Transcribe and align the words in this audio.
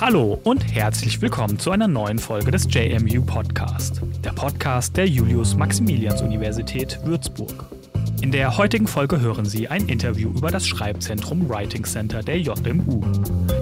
Hallo 0.00 0.40
und 0.42 0.74
herzlich 0.74 1.22
willkommen 1.22 1.60
zu 1.60 1.70
einer 1.70 1.86
neuen 1.86 2.18
Folge 2.18 2.50
des 2.50 2.66
JMU 2.68 3.24
Podcast, 3.24 4.02
der 4.24 4.32
Podcast 4.32 4.96
der 4.96 5.06
Julius-Maximilians-Universität 5.06 6.98
Würzburg. 7.04 7.66
In 8.22 8.30
der 8.30 8.56
heutigen 8.56 8.86
Folge 8.86 9.20
hören 9.20 9.46
Sie 9.46 9.66
ein 9.66 9.88
Interview 9.88 10.30
über 10.30 10.52
das 10.52 10.64
Schreibzentrum 10.64 11.48
Writing 11.48 11.82
Center 11.82 12.22
der 12.22 12.38
JMU. 12.38 13.00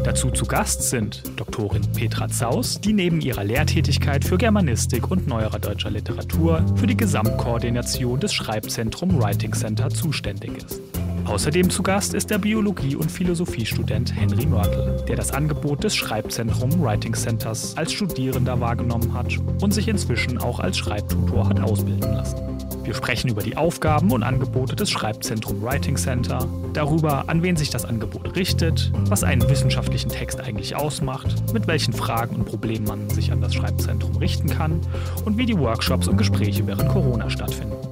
Dazu 0.04 0.30
zu 0.30 0.44
Gast 0.44 0.82
sind 0.82 1.22
Doktorin 1.36 1.80
Petra 1.92 2.28
Zaus, 2.28 2.78
die 2.78 2.92
neben 2.92 3.22
ihrer 3.22 3.42
Lehrtätigkeit 3.42 4.22
für 4.22 4.36
Germanistik 4.36 5.10
und 5.10 5.26
neuerer 5.26 5.58
deutscher 5.58 5.88
Literatur 5.88 6.62
für 6.76 6.86
die 6.86 6.96
Gesamtkoordination 6.96 8.20
des 8.20 8.34
Schreibzentrum 8.34 9.18
Writing 9.18 9.54
Center 9.54 9.88
zuständig 9.88 10.58
ist. 10.58 10.78
Außerdem 11.24 11.70
zu 11.70 11.82
Gast 11.82 12.12
ist 12.12 12.28
der 12.28 12.38
Biologie- 12.38 12.96
und 12.96 13.10
Philosophiestudent 13.10 14.14
Henry 14.14 14.44
Mörtel, 14.44 15.02
der 15.08 15.16
das 15.16 15.32
Angebot 15.32 15.84
des 15.84 15.96
Schreibzentrum 15.96 16.82
Writing 16.82 17.14
Centers 17.14 17.78
als 17.78 17.94
Studierender 17.94 18.60
wahrgenommen 18.60 19.14
hat 19.14 19.38
und 19.62 19.72
sich 19.72 19.88
inzwischen 19.88 20.36
auch 20.36 20.60
als 20.60 20.76
Schreibtutor 20.76 21.48
hat 21.48 21.60
ausbilden 21.60 22.12
lassen. 22.12 22.50
Wir 22.84 22.94
sprechen 22.94 23.28
über 23.30 23.42
die 23.42 23.56
Aufgaben 23.56 24.10
und 24.10 24.22
Angebote 24.22 24.74
des 24.74 24.90
Schreibzentrum 24.90 25.62
Writing 25.62 25.96
Center, 25.96 26.48
darüber, 26.72 27.28
an 27.28 27.42
wen 27.42 27.56
sich 27.56 27.70
das 27.70 27.84
Angebot 27.84 28.36
richtet, 28.36 28.90
was 29.08 29.22
einen 29.22 29.48
wissenschaftlichen 29.48 30.08
Text 30.08 30.40
eigentlich 30.40 30.74
ausmacht, 30.74 31.52
mit 31.52 31.66
welchen 31.66 31.92
Fragen 31.92 32.36
und 32.36 32.46
Problemen 32.46 32.86
man 32.86 33.10
sich 33.10 33.32
an 33.32 33.40
das 33.40 33.54
Schreibzentrum 33.54 34.16
richten 34.16 34.48
kann 34.48 34.80
und 35.24 35.36
wie 35.36 35.46
die 35.46 35.58
Workshops 35.58 36.08
und 36.08 36.16
Gespräche 36.16 36.66
während 36.66 36.88
Corona 36.88 37.28
stattfinden. 37.28 37.89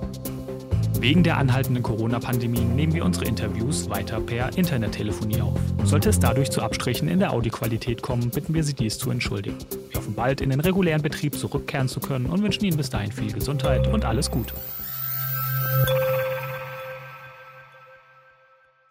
Wegen 1.00 1.22
der 1.22 1.36
anhaltenden 1.36 1.84
Corona-Pandemie 1.84 2.58
nehmen 2.58 2.92
wir 2.92 3.04
unsere 3.04 3.24
Interviews 3.24 3.88
weiter 3.88 4.20
per 4.20 4.58
Internettelefonie 4.58 5.40
auf. 5.40 5.60
Sollte 5.84 6.08
es 6.08 6.18
dadurch 6.18 6.50
zu 6.50 6.60
Abstrichen 6.60 7.06
in 7.06 7.20
der 7.20 7.30
Audioqualität 7.32 8.02
kommen, 8.02 8.30
bitten 8.30 8.52
wir 8.52 8.64
Sie 8.64 8.74
dies 8.74 8.98
zu 8.98 9.12
entschuldigen. 9.12 9.58
Wir 9.90 10.00
hoffen 10.00 10.14
bald 10.16 10.40
in 10.40 10.50
den 10.50 10.58
regulären 10.58 11.00
Betrieb 11.00 11.36
zurückkehren 11.36 11.86
zu 11.86 12.00
können 12.00 12.26
und 12.26 12.42
wünschen 12.42 12.64
Ihnen 12.64 12.76
bis 12.76 12.90
dahin 12.90 13.12
viel 13.12 13.32
Gesundheit 13.32 13.86
und 13.86 14.04
alles 14.04 14.28
Gute. 14.28 14.54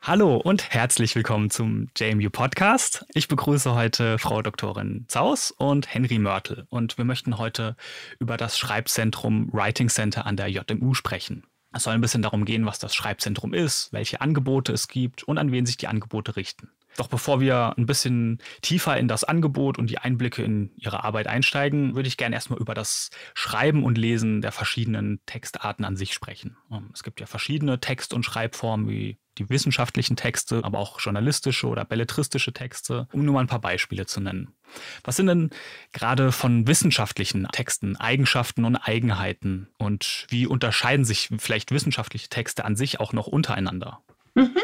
Hallo 0.01 0.37
und 0.37 0.69
herzlich 0.69 1.13
willkommen 1.13 1.49
zum 1.49 1.89
JMU 1.97 2.29
Podcast. 2.29 3.05
Ich 3.15 3.27
begrüße 3.27 3.75
heute 3.75 4.17
Frau 4.17 4.41
Doktorin 4.41 5.03
Zaus 5.09 5.51
und 5.51 5.93
Henry 5.93 6.19
Mörtel 6.19 6.67
und 6.69 6.97
wir 6.97 7.03
möchten 7.03 7.37
heute 7.37 7.75
über 8.17 8.37
das 8.37 8.57
Schreibzentrum 8.57 9.49
Writing 9.51 9.89
Center 9.89 10.25
an 10.25 10.37
der 10.37 10.47
JMU 10.47 10.93
sprechen. 10.93 11.43
Es 11.71 11.83
soll 11.83 11.93
ein 11.93 12.01
bisschen 12.01 12.21
darum 12.21 12.45
gehen, 12.45 12.65
was 12.65 12.79
das 12.79 12.95
Schreibzentrum 12.95 13.53
ist, 13.53 13.91
welche 13.93 14.21
Angebote 14.21 14.71
es 14.71 14.87
gibt 14.87 15.23
und 15.23 15.37
an 15.37 15.51
wen 15.51 15.65
sich 15.65 15.77
die 15.77 15.87
Angebote 15.87 16.35
richten. 16.35 16.71
Doch 16.97 17.07
bevor 17.07 17.39
wir 17.39 17.75
ein 17.77 17.85
bisschen 17.85 18.39
tiefer 18.61 18.97
in 18.97 19.07
das 19.07 19.23
Angebot 19.23 19.77
und 19.77 19.89
die 19.89 19.99
Einblicke 19.99 20.43
in 20.43 20.71
Ihre 20.75 21.03
Arbeit 21.03 21.27
einsteigen, 21.27 21.95
würde 21.95 22.07
ich 22.07 22.17
gerne 22.17 22.35
erstmal 22.35 22.59
über 22.59 22.73
das 22.73 23.11
Schreiben 23.35 23.83
und 23.83 23.97
Lesen 23.97 24.41
der 24.41 24.51
verschiedenen 24.51 25.21
Textarten 25.25 25.85
an 25.85 25.95
sich 25.95 26.13
sprechen. 26.13 26.57
Ähm, 26.71 26.89
es 26.93 27.03
gibt 27.03 27.19
ja 27.19 27.27
verschiedene 27.27 27.79
Text- 27.79 28.13
und 28.13 28.23
Schreibformen 28.23 28.89
wie 28.89 29.17
die 29.37 29.49
wissenschaftlichen 29.49 30.15
Texte, 30.15 30.61
aber 30.63 30.79
auch 30.79 30.99
journalistische 30.99 31.67
oder 31.67 31.85
belletristische 31.85 32.53
Texte, 32.53 33.07
um 33.11 33.23
nur 33.23 33.35
mal 33.35 33.41
ein 33.41 33.47
paar 33.47 33.61
Beispiele 33.61 34.07
zu 34.07 34.19
nennen. 34.19 34.55
Was 35.03 35.15
sind 35.15 35.27
denn 35.27 35.51
gerade 35.93 36.31
von 36.31 36.67
wissenschaftlichen 36.67 37.47
Texten 37.51 37.95
Eigenschaften 37.95 38.65
und 38.65 38.75
Eigenheiten 38.75 39.69
und 39.77 40.25
wie 40.29 40.47
unterscheiden 40.47 41.05
sich 41.05 41.29
vielleicht 41.37 41.71
wissenschaftliche 41.71 42.29
Texte 42.29 42.65
an 42.65 42.75
sich 42.75 42.99
auch 42.99 43.13
noch 43.13 43.27
untereinander? 43.27 44.01
Mhm. 44.33 44.57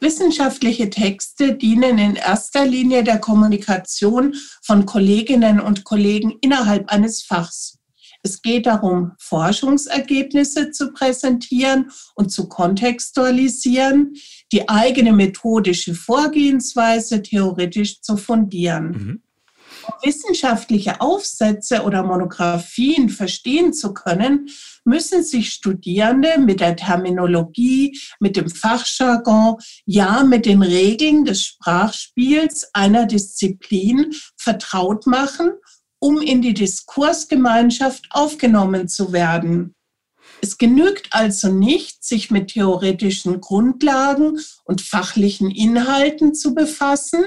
Wissenschaftliche 0.00 0.90
Texte 0.90 1.54
dienen 1.54 1.98
in 1.98 2.16
erster 2.16 2.66
Linie 2.66 3.04
der 3.04 3.18
Kommunikation 3.18 4.34
von 4.62 4.86
Kolleginnen 4.86 5.60
und 5.60 5.84
Kollegen 5.84 6.34
innerhalb 6.40 6.90
eines 6.90 7.22
Fachs. 7.22 7.78
Es 8.22 8.40
geht 8.40 8.64
darum, 8.64 9.12
Forschungsergebnisse 9.18 10.70
zu 10.70 10.92
präsentieren 10.92 11.90
und 12.14 12.30
zu 12.30 12.48
kontextualisieren, 12.48 14.14
die 14.50 14.66
eigene 14.68 15.12
methodische 15.12 15.94
Vorgehensweise 15.94 17.22
theoretisch 17.22 18.00
zu 18.00 18.16
fundieren. 18.16 18.86
Mhm. 18.86 19.23
Wissenschaftliche 20.02 21.00
Aufsätze 21.00 21.82
oder 21.82 22.02
Monographien 22.02 23.08
verstehen 23.08 23.72
zu 23.72 23.94
können, 23.94 24.48
müssen 24.84 25.24
sich 25.24 25.50
Studierende 25.50 26.38
mit 26.38 26.60
der 26.60 26.76
Terminologie, 26.76 27.98
mit 28.20 28.36
dem 28.36 28.50
Fachjargon, 28.50 29.56
ja 29.86 30.22
mit 30.22 30.46
den 30.46 30.62
Regeln 30.62 31.24
des 31.24 31.42
Sprachspiels 31.42 32.68
einer 32.72 33.06
Disziplin 33.06 34.12
vertraut 34.36 35.06
machen, 35.06 35.52
um 35.98 36.20
in 36.20 36.42
die 36.42 36.54
Diskursgemeinschaft 36.54 38.06
aufgenommen 38.10 38.88
zu 38.88 39.12
werden. 39.12 39.74
Es 40.42 40.58
genügt 40.58 41.08
also 41.12 41.48
nicht, 41.48 42.04
sich 42.04 42.30
mit 42.30 42.48
theoretischen 42.48 43.40
Grundlagen 43.40 44.38
und 44.64 44.82
fachlichen 44.82 45.50
Inhalten 45.50 46.34
zu 46.34 46.54
befassen, 46.54 47.24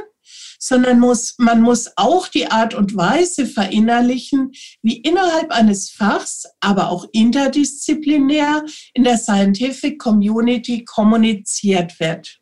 sondern 0.57 0.99
muss, 0.99 1.35
man 1.37 1.61
muss 1.61 1.91
auch 1.95 2.27
die 2.27 2.47
Art 2.47 2.73
und 2.73 2.95
Weise 2.95 3.45
verinnerlichen, 3.45 4.51
wie 4.81 4.97
innerhalb 4.97 5.51
eines 5.51 5.89
Fachs, 5.89 6.45
aber 6.59 6.89
auch 6.89 7.05
interdisziplinär 7.11 8.65
in 8.93 9.03
der 9.03 9.17
Scientific 9.17 9.99
Community 9.99 10.85
kommuniziert 10.85 11.99
wird. 11.99 12.39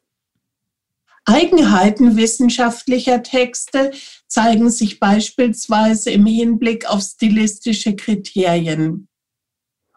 Eigenheiten 1.26 2.18
wissenschaftlicher 2.18 3.24
Texte 3.24 3.92
zeigen 4.28 4.70
sich 4.70 5.00
beispielsweise 5.00 6.12
im 6.12 6.28
Hinblick 6.28 6.86
auf 6.86 7.02
stilistische 7.02 7.96
Kriterien. 7.96 9.08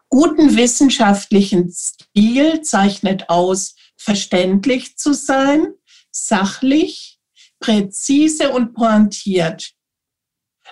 Guten 0.09 0.57
wissenschaftlichen 0.57 1.71
Stil 1.71 2.61
zeichnet 2.61 3.29
aus, 3.29 3.75
verständlich 3.95 4.97
zu 4.97 5.13
sein, 5.13 5.67
sachlich, 6.11 7.18
präzise 7.59 8.51
und 8.51 8.73
pointiert. 8.73 9.73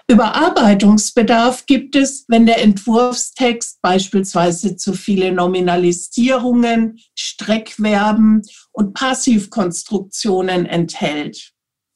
Überarbeitungsbedarf 0.10 1.66
gibt 1.66 1.96
es, 1.96 2.26
wenn 2.28 2.46
der 2.46 2.62
Entwurfstext 2.62 3.82
beispielsweise 3.82 4.78
zu 4.78 4.94
viele 4.94 5.32
Nominalisierungen, 5.34 7.00
Streckverben 7.16 8.44
und 8.72 8.94
Passivkonstruktionen 8.94 10.66
enthält. 10.66 11.52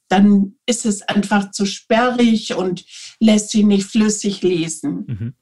Dann 0.10 0.56
ist 0.66 0.86
es 0.86 1.04
einfach 1.04 1.52
zu 1.52 1.66
sperrig 1.66 2.56
und 2.56 2.84
lässt 3.22 3.52
sich 3.52 3.64
nicht 3.64 3.86
flüssig 3.86 4.42
lesen. 4.42 5.06
Mhm. 5.08 5.34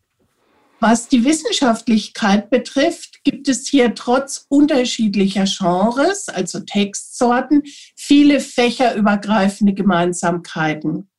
Was 0.81 1.09
die 1.09 1.25
Wissenschaftlichkeit 1.25 2.49
betrifft, 2.49 3.25
gibt 3.25 3.49
es 3.49 3.67
hier 3.67 3.93
trotz 3.95 4.45
unterschiedlicher 4.47 5.43
Genres, 5.43 6.29
also 6.29 6.61
Textsorten, 6.61 7.63
viele 7.97 8.39
fächerübergreifende 8.39 9.73
Gemeinsamkeiten. 9.73 11.09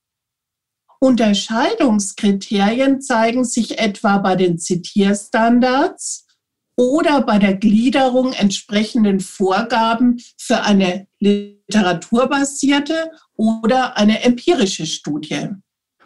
Unterscheidungskriterien 0.98 3.02
zeigen 3.02 3.44
sich 3.44 3.78
etwa 3.78 4.16
bei 4.18 4.36
den 4.36 4.58
Zitierstandards 4.58 6.26
oder 6.76 7.20
bei 7.20 7.38
der 7.38 7.54
Gliederung 7.54 8.32
entsprechenden 8.32 9.20
Vorgaben 9.20 10.22
für 10.38 10.62
eine 10.62 11.06
literaturbasierte 11.18 13.10
oder 13.34 13.98
eine 13.98 14.22
empirische 14.22 14.86
Studie. 14.86 15.50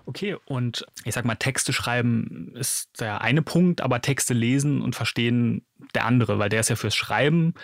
Okay, 0.06 0.36
und 0.44 0.86
ich 1.04 1.14
sag 1.14 1.24
mal, 1.24 1.36
Texte 1.36 1.72
schreiben 1.72 2.52
ist 2.56 3.00
der 3.00 3.22
eine 3.22 3.42
Punkt, 3.42 3.80
aber 3.80 4.02
Texte 4.02 4.34
lesen 4.34 4.82
und 4.82 4.94
verstehen 4.94 5.64
der 5.94 6.04
andere, 6.04 6.38
weil 6.38 6.50
der 6.50 6.60
ist 6.60 6.68
ja 6.68 6.76
fürs 6.76 6.94
Schreiben 6.94 7.54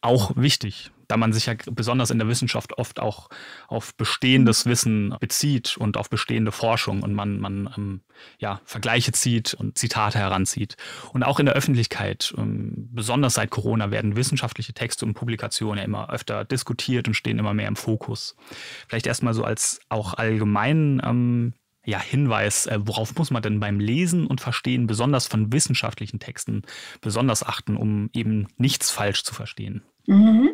auch 0.00 0.36
wichtig, 0.36 0.92
da 1.08 1.16
man 1.16 1.32
sich 1.32 1.46
ja 1.46 1.54
besonders 1.72 2.10
in 2.10 2.18
der 2.18 2.28
Wissenschaft 2.28 2.78
oft 2.78 3.00
auch 3.00 3.30
auf 3.66 3.94
bestehendes 3.96 4.66
Wissen 4.66 5.14
bezieht 5.18 5.76
und 5.76 5.96
auf 5.96 6.08
bestehende 6.08 6.52
Forschung 6.52 7.02
und 7.02 7.14
man, 7.14 7.40
man 7.40 7.74
ähm, 7.76 8.00
ja, 8.38 8.60
Vergleiche 8.64 9.12
zieht 9.12 9.54
und 9.54 9.76
Zitate 9.76 10.18
heranzieht. 10.18 10.76
Und 11.12 11.24
auch 11.24 11.40
in 11.40 11.46
der 11.46 11.56
Öffentlichkeit, 11.56 12.32
ähm, 12.36 12.90
besonders 12.92 13.34
seit 13.34 13.50
Corona, 13.50 13.90
werden 13.90 14.14
wissenschaftliche 14.14 14.74
Texte 14.74 15.04
und 15.04 15.14
Publikationen 15.14 15.78
ja 15.78 15.84
immer 15.84 16.10
öfter 16.10 16.44
diskutiert 16.44 17.08
und 17.08 17.14
stehen 17.14 17.38
immer 17.38 17.54
mehr 17.54 17.68
im 17.68 17.76
Fokus. 17.76 18.36
Vielleicht 18.86 19.06
erstmal 19.06 19.34
so 19.34 19.42
als 19.42 19.80
auch 19.88 20.14
allgemein 20.14 21.02
ähm, 21.04 21.54
ja, 21.88 21.98
Hinweis, 21.98 22.66
äh, 22.66 22.78
worauf 22.82 23.16
muss 23.16 23.30
man 23.30 23.42
denn 23.42 23.60
beim 23.60 23.80
Lesen 23.80 24.26
und 24.26 24.42
Verstehen 24.42 24.86
besonders 24.86 25.26
von 25.26 25.54
wissenschaftlichen 25.54 26.20
Texten 26.20 26.62
besonders 27.00 27.42
achten, 27.42 27.78
um 27.78 28.10
eben 28.12 28.48
nichts 28.58 28.90
falsch 28.90 29.24
zu 29.24 29.34
verstehen? 29.34 29.82
Mhm. 30.06 30.50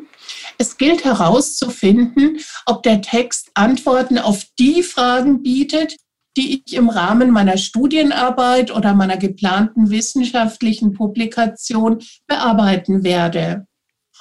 Es 0.58 0.76
gilt 0.76 1.04
herauszufinden, 1.04 2.38
ob 2.66 2.84
der 2.84 3.02
Text 3.02 3.50
Antworten 3.54 4.18
auf 4.18 4.44
die 4.60 4.84
Fragen 4.84 5.42
bietet, 5.42 5.96
die 6.36 6.62
ich 6.64 6.74
im 6.74 6.88
Rahmen 6.88 7.30
meiner 7.30 7.56
Studienarbeit 7.56 8.70
oder 8.70 8.94
meiner 8.94 9.16
geplanten 9.16 9.90
wissenschaftlichen 9.90 10.92
Publikation 10.92 12.00
bearbeiten 12.28 13.02
werde. 13.02 13.66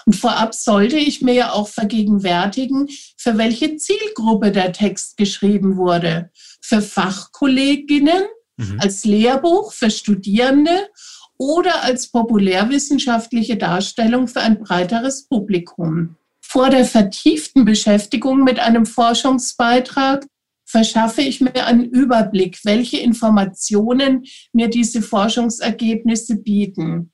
Und 0.07 0.15
vorab 0.15 0.55
sollte 0.55 0.97
ich 0.97 1.21
mir 1.21 1.33
ja 1.33 1.51
auch 1.53 1.67
vergegenwärtigen, 1.67 2.89
für 3.17 3.37
welche 3.37 3.77
Zielgruppe 3.77 4.51
der 4.51 4.73
Text 4.73 5.17
geschrieben 5.17 5.77
wurde. 5.77 6.31
Für 6.65 6.81
Fachkolleginnen, 6.81 8.23
mhm. 8.55 8.79
als 8.79 9.03
Lehrbuch 9.03 9.73
für 9.73 9.91
Studierende 9.91 10.89
oder 11.37 11.83
als 11.83 12.07
populärwissenschaftliche 12.07 13.57
Darstellung 13.57 14.29
für 14.29 14.39
ein 14.39 14.59
breiteres 14.59 15.27
Publikum. 15.27 16.15
Vor 16.39 16.69
der 16.69 16.85
vertieften 16.85 17.65
Beschäftigung 17.65 18.43
mit 18.43 18.59
einem 18.59 18.85
Forschungsbeitrag 18.85 20.25
verschaffe 20.63 21.21
ich 21.21 21.41
mir 21.41 21.65
einen 21.65 21.85
Überblick, 21.85 22.59
welche 22.63 22.97
Informationen 22.97 24.25
mir 24.53 24.69
diese 24.69 25.01
Forschungsergebnisse 25.01 26.37
bieten. 26.37 27.11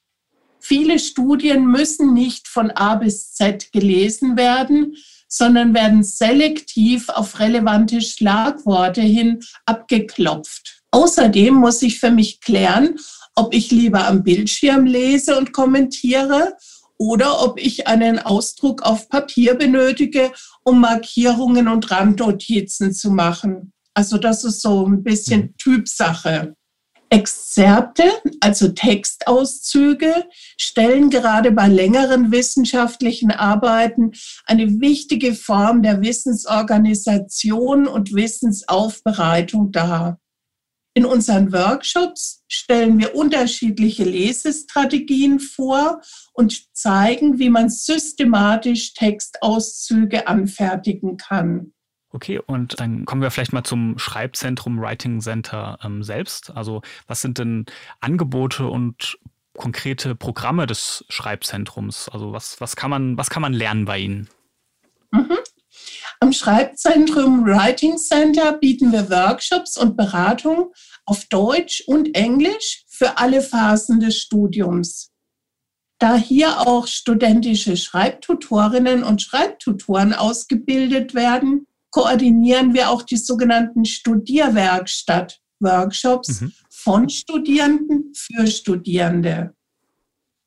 Viele 0.60 1.00
Studien 1.00 1.66
müssen 1.66 2.14
nicht 2.14 2.48
von 2.48 2.70
A 2.72 2.96
bis 2.96 3.34
Z 3.34 3.72
gelesen 3.72 4.38
werden, 4.38 4.96
sondern 5.30 5.74
werden 5.74 6.04
selektiv 6.04 7.08
auf 7.08 7.40
relevante 7.40 8.02
Schlagworte 8.02 9.02
hin 9.02 9.40
abgeklopft. 9.66 10.82
Außerdem 10.92 11.54
muss 11.54 11.82
ich 11.84 12.00
für 12.00 12.12
mich 12.12 12.42
klären, 12.42 12.98
ob 13.36 13.54
ich 13.54 13.72
lieber 13.72 14.08
am 14.08 14.24
Bildschirm 14.24 14.86
lese 14.86 15.38
und 15.38 15.54
kommentiere 15.54 16.58
oder 16.98 17.42
ob 17.42 17.60
ich 17.60 17.88
einen 17.88 18.20
Ausdruck 18.20 18.82
auf 18.82 19.08
Papier 19.08 19.56
benötige, 19.56 20.34
um 20.64 20.82
Markierungen 20.82 21.70
und 21.70 21.90
Randnotizen 21.90 22.94
zu 22.94 23.12
machen. 23.12 23.72
Also 23.94 24.18
das 24.18 24.44
ist 24.44 24.62
so 24.62 24.86
ein 24.86 25.04
bisschen 25.04 25.42
mhm. 25.42 25.58
Typsache. 25.58 26.56
Exzerpte, 27.10 28.04
also 28.40 28.70
Textauszüge, 28.70 30.28
stellen 30.60 31.10
gerade 31.10 31.52
bei 31.52 31.68
längeren 31.68 32.32
wissenschaftlichen 32.32 33.32
Arbeiten 33.32 34.12
eine 34.46 34.80
wichtige 34.80 35.34
Form 35.34 35.82
der 35.82 36.02
Wissensorganisation 36.02 37.88
und 37.88 38.14
Wissensaufbereitung 38.14 39.72
dar. 39.72 40.20
In 40.94 41.06
unseren 41.06 41.54
Workshops 41.54 42.44
stellen 42.48 43.00
wir 43.00 43.16
unterschiedliche 43.16 44.04
Lesestrategien 44.04 45.40
vor 45.40 46.02
und 46.34 46.76
zeigen, 46.76 47.40
wie 47.40 47.50
man 47.50 47.70
systematisch 47.70 48.94
Textauszüge 48.94 50.28
anfertigen 50.28 51.18
kann. 51.18 51.74
Okay, 52.12 52.40
und 52.40 52.80
dann 52.80 53.06
kommen 53.06 53.22
wir 53.22 53.30
vielleicht 53.30 53.54
mal 53.54 53.64
zum 53.64 54.00
Schreibzentrum 54.00 54.82
Writing 54.82 55.22
Center 55.22 55.78
ähm, 55.84 56.04
selbst. 56.04 56.52
Also 56.56 56.82
was 57.08 57.22
sind 57.22 57.38
denn 57.38 57.66
Angebote 58.00 58.66
und 58.68 59.20
konkrete 59.56 60.16
Programme 60.16 60.66
des 60.66 61.06
Schreibzentrums? 61.10 62.10
Also 62.10 62.32
was, 62.32 62.60
was, 62.62 62.76
kann, 62.76 62.90
man, 62.90 63.18
was 63.18 63.30
kann 63.30 63.44
man 63.44 63.54
lernen 63.54 63.86
bei 63.86 64.00
Ihnen? 64.00 64.30
Mhm. 65.12 65.38
Am 66.20 66.34
Schreibzentrum 66.34 67.46
Writing 67.46 67.98
Center 67.98 68.54
bieten 68.54 68.92
wir 68.92 69.10
Workshops 69.10 69.78
und 69.78 69.96
Beratung 69.96 70.74
auf 71.06 71.26
Deutsch 71.26 71.84
und 71.88 72.16
Englisch 72.16 72.84
für 72.88 73.18
alle 73.18 73.42
Phasen 73.42 74.00
des 74.00 74.18
Studiums. 74.18 75.12
Da 76.00 76.16
hier 76.16 76.62
auch 76.62 76.88
studentische 76.88 77.78
Schreibtutorinnen 77.78 79.04
und 79.04 79.22
Schreibtutoren 79.22 80.14
ausgebildet 80.14 81.14
werden, 81.14 81.68
koordinieren 81.92 82.74
wir 82.74 82.90
auch 82.90 83.04
die 83.04 83.18
sogenannten 83.18 83.86
Studierwerkstatt-Workshops 83.86 86.42
mhm. 86.42 86.54
von 86.70 87.08
Studierenden 87.10 88.12
für 88.16 88.48
Studierende. 88.48 89.54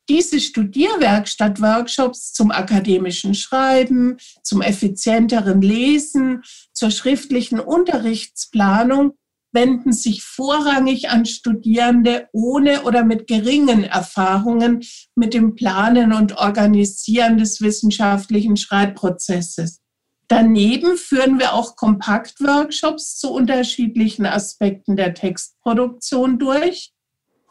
Diese 0.09 0.41
Studierwerkstatt-Workshops 0.41 2.33
zum 2.33 2.51
akademischen 2.51 3.35
Schreiben, 3.35 4.17
zum 4.43 4.61
effizienteren 4.61 5.63
Lesen, 5.63 6.43
zur 6.73 6.91
schriftlichen 6.91 7.61
Unterrichtsplanung 7.61 9.13
wenden 9.53 9.93
sich 9.93 10.23
vorrangig 10.23 11.11
an 11.11 11.27
Studierende 11.27 12.29
ohne 12.33 12.83
oder 12.83 13.05
mit 13.05 13.27
geringen 13.27 13.85
Erfahrungen 13.85 14.83
mit 15.15 15.35
dem 15.35 15.55
Planen 15.55 16.13
und 16.13 16.39
Organisieren 16.39 17.39
des 17.39 17.61
wissenschaftlichen 17.61 18.57
Schreibprozesses. 18.57 19.82
Daneben 20.33 20.97
führen 20.97 21.39
wir 21.39 21.53
auch 21.53 21.77
Kompaktworkshops 21.77 23.19
zu 23.19 23.35
unterschiedlichen 23.35 24.25
Aspekten 24.25 24.97
der 24.97 25.13
Textproduktion 25.13 26.39
durch 26.39 26.95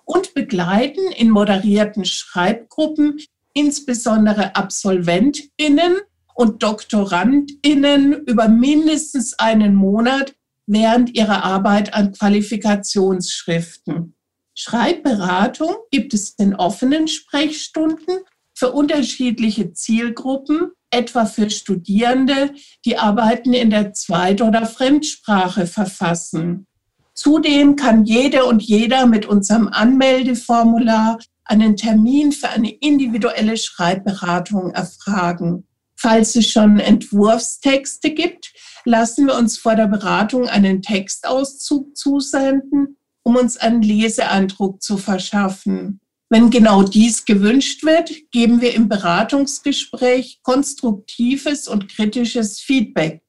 und 0.03 0.33
begleiten 0.33 1.11
in 1.11 1.29
moderierten 1.29 2.05
Schreibgruppen 2.05 3.19
insbesondere 3.53 4.55
Absolventinnen 4.55 5.97
und 6.33 6.63
Doktorandinnen 6.63 8.25
über 8.25 8.47
mindestens 8.47 9.37
einen 9.37 9.75
Monat 9.75 10.33
während 10.65 11.15
ihrer 11.15 11.43
Arbeit 11.43 11.93
an 11.93 12.13
Qualifikationsschriften. 12.13 14.15
Schreibberatung 14.55 15.75
gibt 15.91 16.15
es 16.15 16.31
in 16.31 16.55
offenen 16.55 17.07
Sprechstunden 17.07 18.21
für 18.55 18.71
unterschiedliche 18.71 19.71
Zielgruppen, 19.71 20.71
etwa 20.91 21.25
für 21.25 21.49
Studierende, 21.49 22.51
die 22.85 22.97
Arbeiten 22.97 23.53
in 23.53 23.69
der 23.69 23.93
Zweit- 23.93 24.41
oder 24.41 24.65
Fremdsprache 24.65 25.65
verfassen. 25.65 26.67
Zudem 27.13 27.75
kann 27.75 28.05
jede 28.05 28.45
und 28.45 28.61
jeder 28.61 29.05
mit 29.05 29.25
unserem 29.25 29.67
Anmeldeformular 29.67 31.19
einen 31.43 31.75
Termin 31.75 32.31
für 32.31 32.49
eine 32.49 32.71
individuelle 32.71 33.57
Schreibberatung 33.57 34.71
erfragen. 34.71 35.65
Falls 35.95 36.35
es 36.35 36.49
schon 36.49 36.79
Entwurfstexte 36.79 38.11
gibt, 38.11 38.53
lassen 38.85 39.27
wir 39.27 39.35
uns 39.35 39.57
vor 39.57 39.75
der 39.75 39.88
Beratung 39.88 40.47
einen 40.47 40.81
Textauszug 40.81 41.95
zusenden, 41.95 42.97
um 43.23 43.35
uns 43.35 43.57
einen 43.57 43.81
Leseeindruck 43.81 44.81
zu 44.81 44.97
verschaffen. 44.97 45.99
Wenn 46.31 46.49
genau 46.49 46.81
dies 46.83 47.25
gewünscht 47.25 47.83
wird, 47.83 48.09
geben 48.31 48.61
wir 48.61 48.73
im 48.73 48.87
Beratungsgespräch 48.87 50.39
konstruktives 50.43 51.67
und 51.67 51.89
kritisches 51.89 52.61
Feedback. 52.61 53.21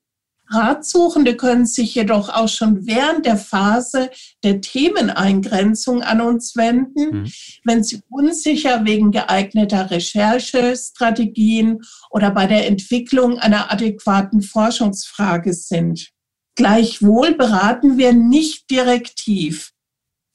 Ratsuchende 0.49 1.37
können 1.37 1.67
sich 1.67 1.97
jedoch 1.97 2.29
auch 2.29 2.49
schon 2.49 2.87
während 2.87 3.27
der 3.27 3.39
Phase 3.39 4.09
der 4.45 4.61
Themeneingrenzung 4.61 6.03
an 6.03 6.21
uns 6.21 6.55
wenden, 6.55 7.23
mhm. 7.23 7.33
wenn 7.65 7.83
sie 7.83 8.03
unsicher 8.09 8.85
wegen 8.85 9.11
geeigneter 9.11 9.91
Recherchestrategien 9.91 11.81
oder 12.09 12.31
bei 12.31 12.47
der 12.47 12.69
Entwicklung 12.69 13.37
einer 13.37 13.73
adäquaten 13.73 14.43
Forschungsfrage 14.43 15.55
sind. 15.55 16.11
Gleichwohl 16.55 17.35
beraten 17.35 17.99
wir 17.99 18.13
nicht 18.13 18.71
direktiv. 18.71 19.72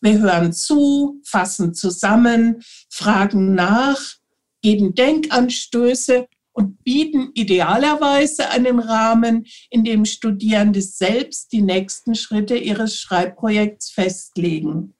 Wir 0.01 0.19
hören 0.19 0.53
zu, 0.53 1.21
fassen 1.23 1.73
zusammen, 1.73 2.61
fragen 2.89 3.55
nach, 3.55 3.99
geben 4.61 4.95
Denkanstöße 4.95 6.27
und 6.57 6.83
bieten 6.83 7.29
idealerweise 7.35 8.49
einen 8.49 8.79
Rahmen, 8.79 9.45
in 9.69 9.83
dem 9.83 10.05
Studierende 10.05 10.81
selbst 10.81 11.51
die 11.51 11.61
nächsten 11.61 12.15
Schritte 12.15 12.57
ihres 12.57 12.99
Schreibprojekts 12.99 13.91
festlegen. 13.91 14.95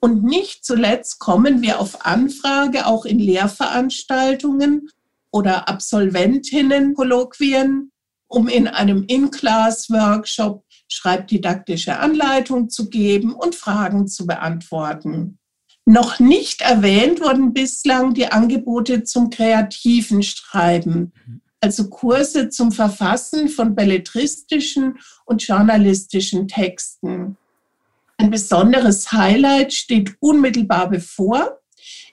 Und 0.00 0.24
nicht 0.24 0.64
zuletzt 0.64 1.20
kommen 1.20 1.62
wir 1.62 1.78
auf 1.80 2.04
Anfrage 2.04 2.86
auch 2.86 3.04
in 3.04 3.20
Lehrveranstaltungen 3.20 4.90
oder 5.30 5.68
Absolventinnen-Kolloquien, 5.68 7.92
um 8.28 8.48
in 8.48 8.68
einem 8.68 9.04
In-Class-Workshop 9.06 10.64
schreibdidaktische 10.88 11.98
Anleitung 11.98 12.68
zu 12.68 12.88
geben 12.88 13.34
und 13.34 13.54
Fragen 13.54 14.06
zu 14.08 14.26
beantworten. 14.26 15.38
Noch 15.84 16.18
nicht 16.18 16.62
erwähnt 16.62 17.20
wurden 17.20 17.52
bislang 17.52 18.12
die 18.12 18.26
Angebote 18.26 19.04
zum 19.04 19.30
kreativen 19.30 20.22
Schreiben, 20.22 21.12
also 21.60 21.88
Kurse 21.88 22.48
zum 22.48 22.72
Verfassen 22.72 23.48
von 23.48 23.74
belletristischen 23.76 24.98
und 25.24 25.46
journalistischen 25.46 26.48
Texten. 26.48 27.36
Ein 28.18 28.30
besonderes 28.30 29.12
Highlight 29.12 29.72
steht 29.72 30.16
unmittelbar 30.20 30.90
bevor. 30.90 31.60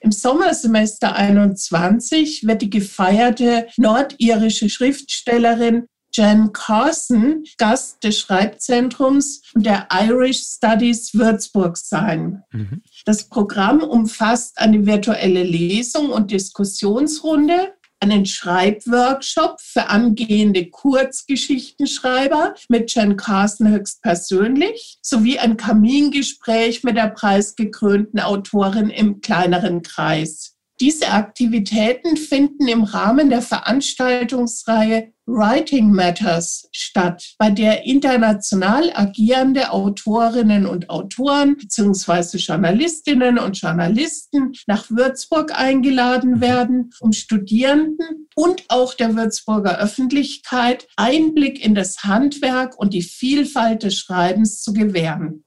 Im 0.00 0.12
Sommersemester 0.12 1.16
21 1.16 2.46
wird 2.46 2.62
die 2.62 2.70
gefeierte 2.70 3.66
nordirische 3.76 4.68
Schriftstellerin 4.68 5.88
Jen 6.14 6.52
Carson 6.52 7.42
Gast 7.58 8.04
des 8.04 8.20
Schreibzentrums 8.20 9.42
der 9.56 9.88
Irish 9.92 10.42
Studies 10.42 11.12
Würzburg 11.12 11.76
sein. 11.76 12.44
Mhm. 12.52 12.82
Das 13.04 13.28
Programm 13.28 13.82
umfasst 13.82 14.58
eine 14.58 14.86
virtuelle 14.86 15.42
Lesung 15.42 16.10
und 16.10 16.30
Diskussionsrunde 16.30 17.74
einen 18.04 18.26
Schreibworkshop 18.26 19.60
für 19.60 19.88
angehende 19.88 20.68
Kurzgeschichtenschreiber 20.68 22.54
mit 22.68 22.94
Jen 22.94 23.16
Carson 23.16 23.68
höchstpersönlich 23.68 24.98
sowie 25.00 25.38
ein 25.38 25.56
Kamingespräch 25.56 26.84
mit 26.84 26.96
der 26.96 27.08
preisgekrönten 27.08 28.20
Autorin 28.20 28.90
im 28.90 29.20
kleineren 29.20 29.82
Kreis. 29.82 30.53
Diese 30.80 31.08
Aktivitäten 31.08 32.16
finden 32.16 32.66
im 32.66 32.82
Rahmen 32.82 33.30
der 33.30 33.42
Veranstaltungsreihe 33.42 35.12
Writing 35.26 35.90
Matters 35.90 36.68
statt, 36.72 37.34
bei 37.38 37.48
der 37.48 37.86
international 37.86 38.92
agierende 38.94 39.70
Autorinnen 39.70 40.66
und 40.66 40.90
Autoren 40.90 41.56
bzw. 41.56 42.36
Journalistinnen 42.38 43.38
und 43.38 43.58
Journalisten 43.58 44.52
nach 44.66 44.90
Würzburg 44.90 45.58
eingeladen 45.58 46.40
werden, 46.40 46.90
um 47.00 47.12
Studierenden 47.12 48.28
und 48.34 48.64
auch 48.68 48.94
der 48.94 49.16
Würzburger 49.16 49.78
Öffentlichkeit 49.78 50.88
Einblick 50.96 51.64
in 51.64 51.74
das 51.74 52.04
Handwerk 52.04 52.76
und 52.78 52.92
die 52.92 53.02
Vielfalt 53.02 53.84
des 53.84 53.96
Schreibens 53.96 54.60
zu 54.60 54.74
gewähren. 54.74 55.43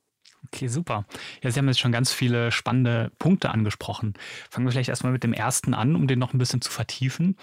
Okay, 0.53 0.67
super. 0.67 1.05
Ja, 1.43 1.51
Sie 1.51 1.59
haben 1.59 1.67
jetzt 1.67 1.79
schon 1.79 1.91
ganz 1.91 2.13
viele 2.13 2.51
spannende 2.51 3.11
Punkte 3.19 3.49
angesprochen. 3.51 4.13
Fangen 4.49 4.65
wir 4.65 4.71
vielleicht 4.71 4.89
erstmal 4.89 5.11
mit 5.11 5.23
dem 5.23 5.33
ersten 5.33 5.73
an, 5.73 5.95
um 5.95 6.07
den 6.07 6.19
noch 6.19 6.33
ein 6.33 6.37
bisschen 6.37 6.61
zu 6.61 6.71
vertiefen. 6.71 7.35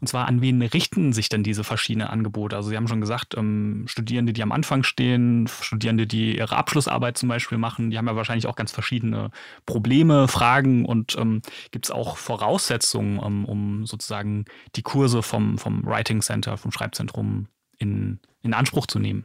Und 0.00 0.08
zwar, 0.08 0.26
an 0.26 0.40
wen 0.40 0.60
richten 0.62 1.12
sich 1.12 1.28
denn 1.28 1.44
diese 1.44 1.62
verschiedenen 1.62 2.08
Angebote? 2.08 2.56
Also 2.56 2.70
Sie 2.70 2.76
haben 2.76 2.88
schon 2.88 3.00
gesagt, 3.00 3.36
ähm, 3.36 3.84
Studierende, 3.86 4.32
die 4.32 4.42
am 4.42 4.50
Anfang 4.50 4.82
stehen, 4.82 5.46
Studierende, 5.46 6.06
die 6.06 6.36
ihre 6.36 6.56
Abschlussarbeit 6.56 7.16
zum 7.16 7.28
Beispiel 7.28 7.58
machen, 7.58 7.90
die 7.90 7.98
haben 7.98 8.08
ja 8.08 8.16
wahrscheinlich 8.16 8.46
auch 8.48 8.56
ganz 8.56 8.72
verschiedene 8.72 9.30
Probleme, 9.64 10.26
Fragen 10.26 10.84
und 10.84 11.16
ähm, 11.16 11.42
gibt 11.70 11.86
es 11.86 11.90
auch 11.92 12.16
Voraussetzungen, 12.16 13.18
um, 13.20 13.44
um 13.44 13.86
sozusagen 13.86 14.46
die 14.74 14.82
Kurse 14.82 15.22
vom, 15.22 15.58
vom 15.58 15.84
Writing 15.84 16.22
Center, 16.22 16.56
vom 16.56 16.72
Schreibzentrum 16.72 17.46
in, 17.78 18.18
in 18.42 18.52
Anspruch 18.52 18.88
zu 18.88 18.98
nehmen? 18.98 19.24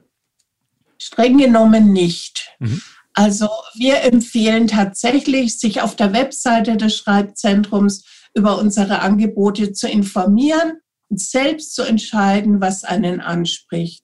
Streng 0.99 1.37
genommen 1.37 1.91
nicht. 1.91 2.55
Mhm. 2.59 2.81
Also 3.13 3.48
wir 3.75 4.01
empfehlen 4.01 4.67
tatsächlich, 4.67 5.60
sich 5.60 5.82
auf 5.82 5.96
der 5.96 6.13
Webseite 6.13 6.77
des 6.77 6.98
Schreibzentrums 6.98 8.03
über 8.36 8.58
unsere 8.58 9.00
Angebote 9.00 9.74
zu 9.74 9.88
informieren 9.88 10.79
und 11.10 11.22
selbst 11.22 11.75
zu 11.75 11.84
entscheiden, 11.84 12.60
was 12.60 12.84
einen 12.84 13.22
anspricht. 13.22 14.01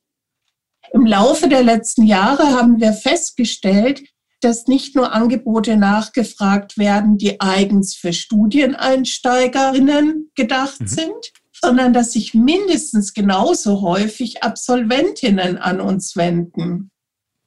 Im 0.93 1.07
Laufe 1.07 1.49
der 1.49 1.63
letzten 1.63 2.03
Jahre 2.03 2.51
haben 2.51 2.79
wir 2.79 2.93
festgestellt, 2.93 4.03
dass 4.41 4.67
nicht 4.67 4.95
nur 4.95 5.11
Angebote 5.11 5.75
nachgefragt 5.75 6.77
werden, 6.77 7.17
die 7.17 7.41
eigens 7.41 7.95
für 7.95 8.13
Studieneinsteigerinnen 8.13 10.31
gedacht 10.35 10.81
mhm. 10.81 10.87
sind, 10.87 11.31
sondern 11.61 11.91
dass 11.93 12.13
sich 12.13 12.33
mindestens 12.33 13.13
genauso 13.13 13.81
häufig 13.81 14.43
Absolventinnen 14.43 15.57
an 15.57 15.81
uns 15.81 16.15
wenden 16.15 16.89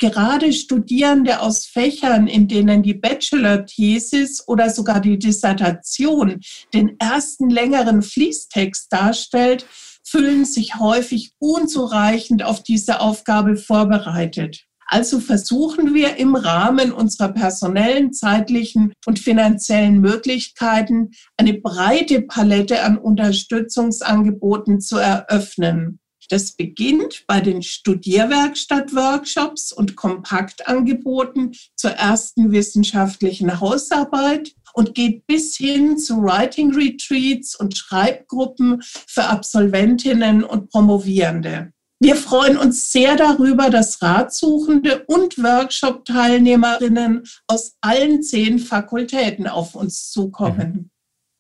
gerade 0.03 0.53
Studierende 0.53 1.41
aus 1.41 1.65
Fächern, 1.65 2.27
in 2.27 2.49
denen 2.49 2.83
die 2.83 2.95
Bachelor-Thesis 2.95 4.49
oder 4.49 4.69
sogar 4.69 5.01
die 5.01 5.19
Dissertation 5.19 6.41
den 6.75 6.99
ersten 6.99 7.49
längeren 7.51 8.03
Fließtext 8.03 8.93
darstellt, 8.93 9.65
fühlen 10.05 10.45
sich 10.45 10.75
häufig 10.81 11.33
unzureichend 11.39 12.43
auf 12.43 12.65
diese 12.65 13.01
Aufgabe 13.01 13.57
vorbereitet. 13.57 14.67
Also 14.87 15.21
versuchen 15.21 15.95
wir 15.95 16.17
im 16.17 16.35
Rahmen 16.35 16.93
unserer 16.93 17.33
personellen, 17.33 18.13
zeitlichen 18.13 18.93
und 19.07 19.21
finanziellen 19.21 20.01
Möglichkeiten 20.01 21.13
eine 21.37 21.55
breite 21.55 22.23
Palette 22.23 22.83
an 22.83 22.99
Unterstützungsangeboten 22.99 24.81
zu 24.81 24.99
eröffnen. 24.99 26.01
Das 26.29 26.53
beginnt 26.53 27.25
bei 27.27 27.41
den 27.41 27.63
Studierwerkstatt-Workshops 27.63 29.73
und 29.73 29.97
Kompaktangeboten 29.97 31.57
zur 31.77 31.93
ersten 31.93 32.53
wissenschaftlichen 32.53 33.61
Hausarbeit 33.61 34.53
und 34.75 34.95
geht 34.95 35.27
bis 35.27 35.57
hin 35.57 35.97
zu 35.99 36.23
Writing 36.23 36.75
Retreats 36.75 37.55
und 37.55 37.77
Schreibgruppen 37.77 38.83
für 38.83 39.25
Absolventinnen 39.25 40.45
und 40.45 40.71
Promovierende. 40.71 41.73
Wir 42.01 42.17
freuen 42.17 42.57
uns 42.57 42.91
sehr 42.91 43.17
darüber, 43.17 43.69
dass 43.71 44.03
Ratsuchende 44.03 45.05
und 45.07 45.39
Workshop-Teilnehmerinnen 45.39 47.23
aus 47.47 47.77
allen 47.81 48.25
zehn 48.25 48.59
Fakultäten 48.59 49.47
auf 49.47 49.77
uns 49.77 50.11
zukommen. 50.11 50.91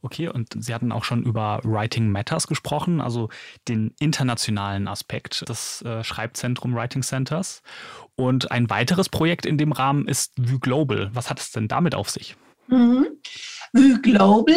Okay, 0.04 0.26
und 0.26 0.48
Sie 0.58 0.74
hatten 0.74 0.90
auch 0.90 1.04
schon 1.04 1.22
über 1.22 1.60
Writing 1.62 2.08
Matters 2.10 2.48
gesprochen, 2.48 3.00
also 3.00 3.28
den 3.68 3.94
internationalen 4.00 4.88
Aspekt 4.88 5.48
des 5.48 5.80
äh, 5.82 6.02
Schreibzentrum 6.02 6.74
Writing 6.74 7.04
Centers. 7.04 7.62
Und 8.16 8.50
ein 8.50 8.68
weiteres 8.68 9.08
Projekt 9.08 9.46
in 9.46 9.58
dem 9.58 9.70
Rahmen 9.70 10.08
ist 10.08 10.32
Vue 10.36 10.58
Global. 10.58 11.10
Was 11.14 11.30
hat 11.30 11.38
es 11.38 11.52
denn 11.52 11.68
damit 11.68 11.94
auf 11.94 12.10
sich? 12.10 12.36
Mhm. 12.66 13.06
Vue 13.72 14.00
Global, 14.02 14.56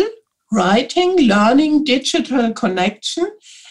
Writing, 0.49 1.15
Learning, 1.19 1.85
Digital 1.85 2.51
Connection 2.55 3.25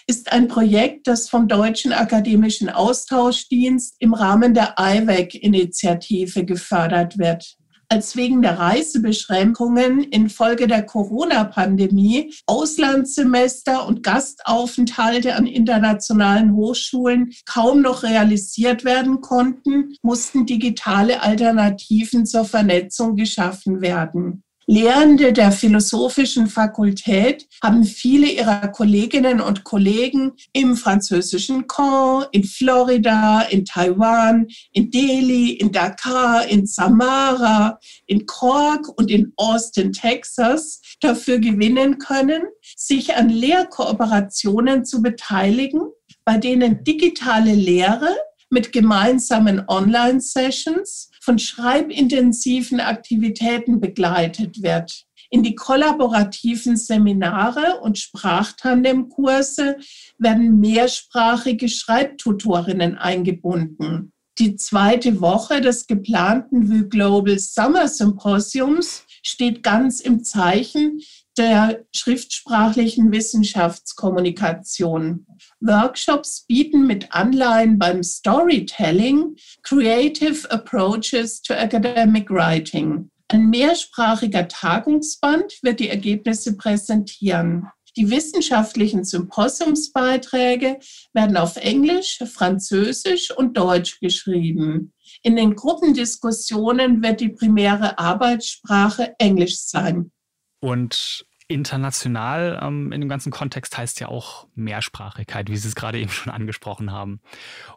ist 0.07 0.31
ein 0.31 0.47
Projekt, 0.47 1.07
das 1.07 1.27
vom 1.27 1.49
Deutschen 1.49 1.91
Akademischen 1.91 2.69
Austauschdienst 2.69 3.95
im 3.99 4.13
Rahmen 4.13 4.53
der 4.53 4.75
IWEC-Initiative 4.77 6.45
gefördert 6.45 7.17
wird 7.17 7.57
als 7.89 8.15
wegen 8.15 8.41
der 8.41 8.57
Reisebeschränkungen 8.57 10.03
infolge 10.03 10.67
der 10.67 10.83
Corona-Pandemie 10.83 12.33
Auslandssemester 12.45 13.85
und 13.85 14.03
Gastaufenthalte 14.03 15.35
an 15.35 15.45
internationalen 15.45 16.55
Hochschulen 16.55 17.31
kaum 17.45 17.81
noch 17.81 18.03
realisiert 18.03 18.85
werden 18.85 19.21
konnten, 19.21 19.95
mussten 20.01 20.45
digitale 20.45 21.21
Alternativen 21.21 22.25
zur 22.25 22.45
Vernetzung 22.45 23.15
geschaffen 23.15 23.81
werden. 23.81 24.44
Lehrende 24.67 25.31
der 25.31 25.51
Philosophischen 25.51 26.47
Fakultät 26.47 27.47
haben 27.61 27.83
viele 27.83 28.25
ihrer 28.25 28.67
Kolleginnen 28.69 29.39
und 29.39 29.63
Kollegen 29.63 30.31
im 30.53 30.75
französischen 30.75 31.67
Caen, 31.67 32.25
in 32.31 32.43
Florida, 32.43 33.41
in 33.41 33.63
Taiwan, 33.63 34.47
in 34.71 34.89
Delhi, 34.89 35.51
in 35.51 35.71
Dakar, 35.71 36.47
in 36.47 36.65
Samara, 36.65 37.79
in 38.07 38.25
Cork 38.25 38.87
und 38.97 39.11
in 39.11 39.33
Austin, 39.35 39.93
Texas 39.93 40.81
dafür 40.99 41.37
gewinnen 41.37 41.99
können, 41.99 42.41
sich 42.75 43.15
an 43.15 43.29
Lehrkooperationen 43.29 44.83
zu 44.83 45.03
beteiligen, 45.03 45.81
bei 46.23 46.39
denen 46.39 46.83
digitale 46.83 47.53
Lehre 47.53 48.15
mit 48.49 48.71
gemeinsamen 48.71 49.63
Online-Sessions 49.67 51.11
von 51.25 51.39
schreibintensiven 51.39 52.79
Aktivitäten 52.79 53.81
begleitet 53.81 54.61
wird. 54.61 55.05
In 55.31 55.41
die 55.41 55.55
kollaborativen 55.55 56.77
Seminare 56.77 57.79
und 57.81 57.97
Sprachtandemkurse 57.97 59.77
werden 60.19 60.59
mehrsprachige 60.59 61.67
Schreibtutorinnen 61.67 62.97
eingebunden. 62.97 64.13
Die 64.37 64.55
zweite 64.55 65.19
Woche 65.19 65.61
des 65.61 65.87
geplanten 65.87 66.69
Vue 66.69 66.87
Global 66.87 67.39
Summer 67.39 67.87
Symposiums 67.87 69.03
steht 69.23 69.63
ganz 69.63 70.01
im 70.01 70.23
Zeichen 70.23 71.01
der 71.37 71.85
schriftsprachlichen 71.93 73.11
Wissenschaftskommunikation. 73.11 75.27
Workshops 75.59 76.45
bieten 76.47 76.87
mit 76.87 77.13
Anleihen 77.13 77.77
beim 77.77 78.01
Storytelling 78.03 79.35
Creative 79.63 80.49
Approaches 80.51 81.41
to 81.41 81.53
Academic 81.53 82.29
Writing. 82.29 83.09
Ein 83.27 83.49
mehrsprachiger 83.49 84.47
Tagungsband 84.47 85.57
wird 85.63 85.79
die 85.79 85.89
Ergebnisse 85.89 86.55
präsentieren. 86.55 87.67
Die 87.97 88.11
wissenschaftlichen 88.11 89.05
Symposiumsbeiträge 89.05 90.79
werden 91.13 91.37
auf 91.37 91.55
Englisch, 91.55 92.19
Französisch 92.25 93.31
und 93.31 93.57
Deutsch 93.57 94.01
geschrieben. 94.01 94.93
In 95.23 95.37
den 95.37 95.55
Gruppendiskussionen 95.55 97.01
wird 97.01 97.21
die 97.21 97.29
primäre 97.29 97.97
Arbeitssprache 97.97 99.15
Englisch 99.17 99.59
sein. 99.59 100.11
Und 100.59 101.25
international 101.47 102.59
ähm, 102.61 102.91
in 102.91 103.01
dem 103.01 103.09
ganzen 103.09 103.31
Kontext 103.31 103.77
heißt 103.77 103.99
ja 103.99 104.07
auch 104.07 104.47
Mehrsprachigkeit, 104.55 105.49
wie 105.49 105.57
Sie 105.57 105.67
es 105.67 105.75
gerade 105.75 105.99
eben 105.99 106.09
schon 106.11 106.33
angesprochen 106.33 106.91
haben. 106.91 107.19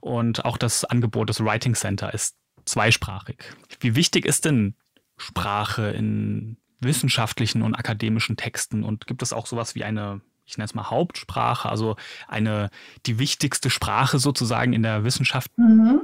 Und 0.00 0.44
auch 0.44 0.56
das 0.56 0.84
Angebot 0.84 1.28
des 1.28 1.44
Writing 1.44 1.74
Center 1.74 2.12
ist 2.14 2.36
zweisprachig. 2.64 3.36
Wie 3.80 3.94
wichtig 3.94 4.24
ist 4.24 4.44
denn 4.44 4.74
Sprache 5.16 5.90
in 5.90 6.56
wissenschaftlichen 6.80 7.62
und 7.62 7.74
akademischen 7.74 8.36
Texten? 8.36 8.84
Und 8.84 9.06
gibt 9.06 9.22
es 9.22 9.32
auch 9.32 9.46
sowas 9.46 9.74
wie 9.74 9.84
eine, 9.84 10.20
ich 10.46 10.56
nenne 10.56 10.66
es 10.66 10.74
mal 10.74 10.90
Hauptsprache, 10.90 11.68
also 11.68 11.96
eine, 12.26 12.70
die 13.06 13.18
wichtigste 13.18 13.68
Sprache 13.68 14.18
sozusagen 14.18 14.72
in 14.72 14.82
der 14.82 15.04
Wissenschaft? 15.04 15.50
Mhm. 15.58 16.02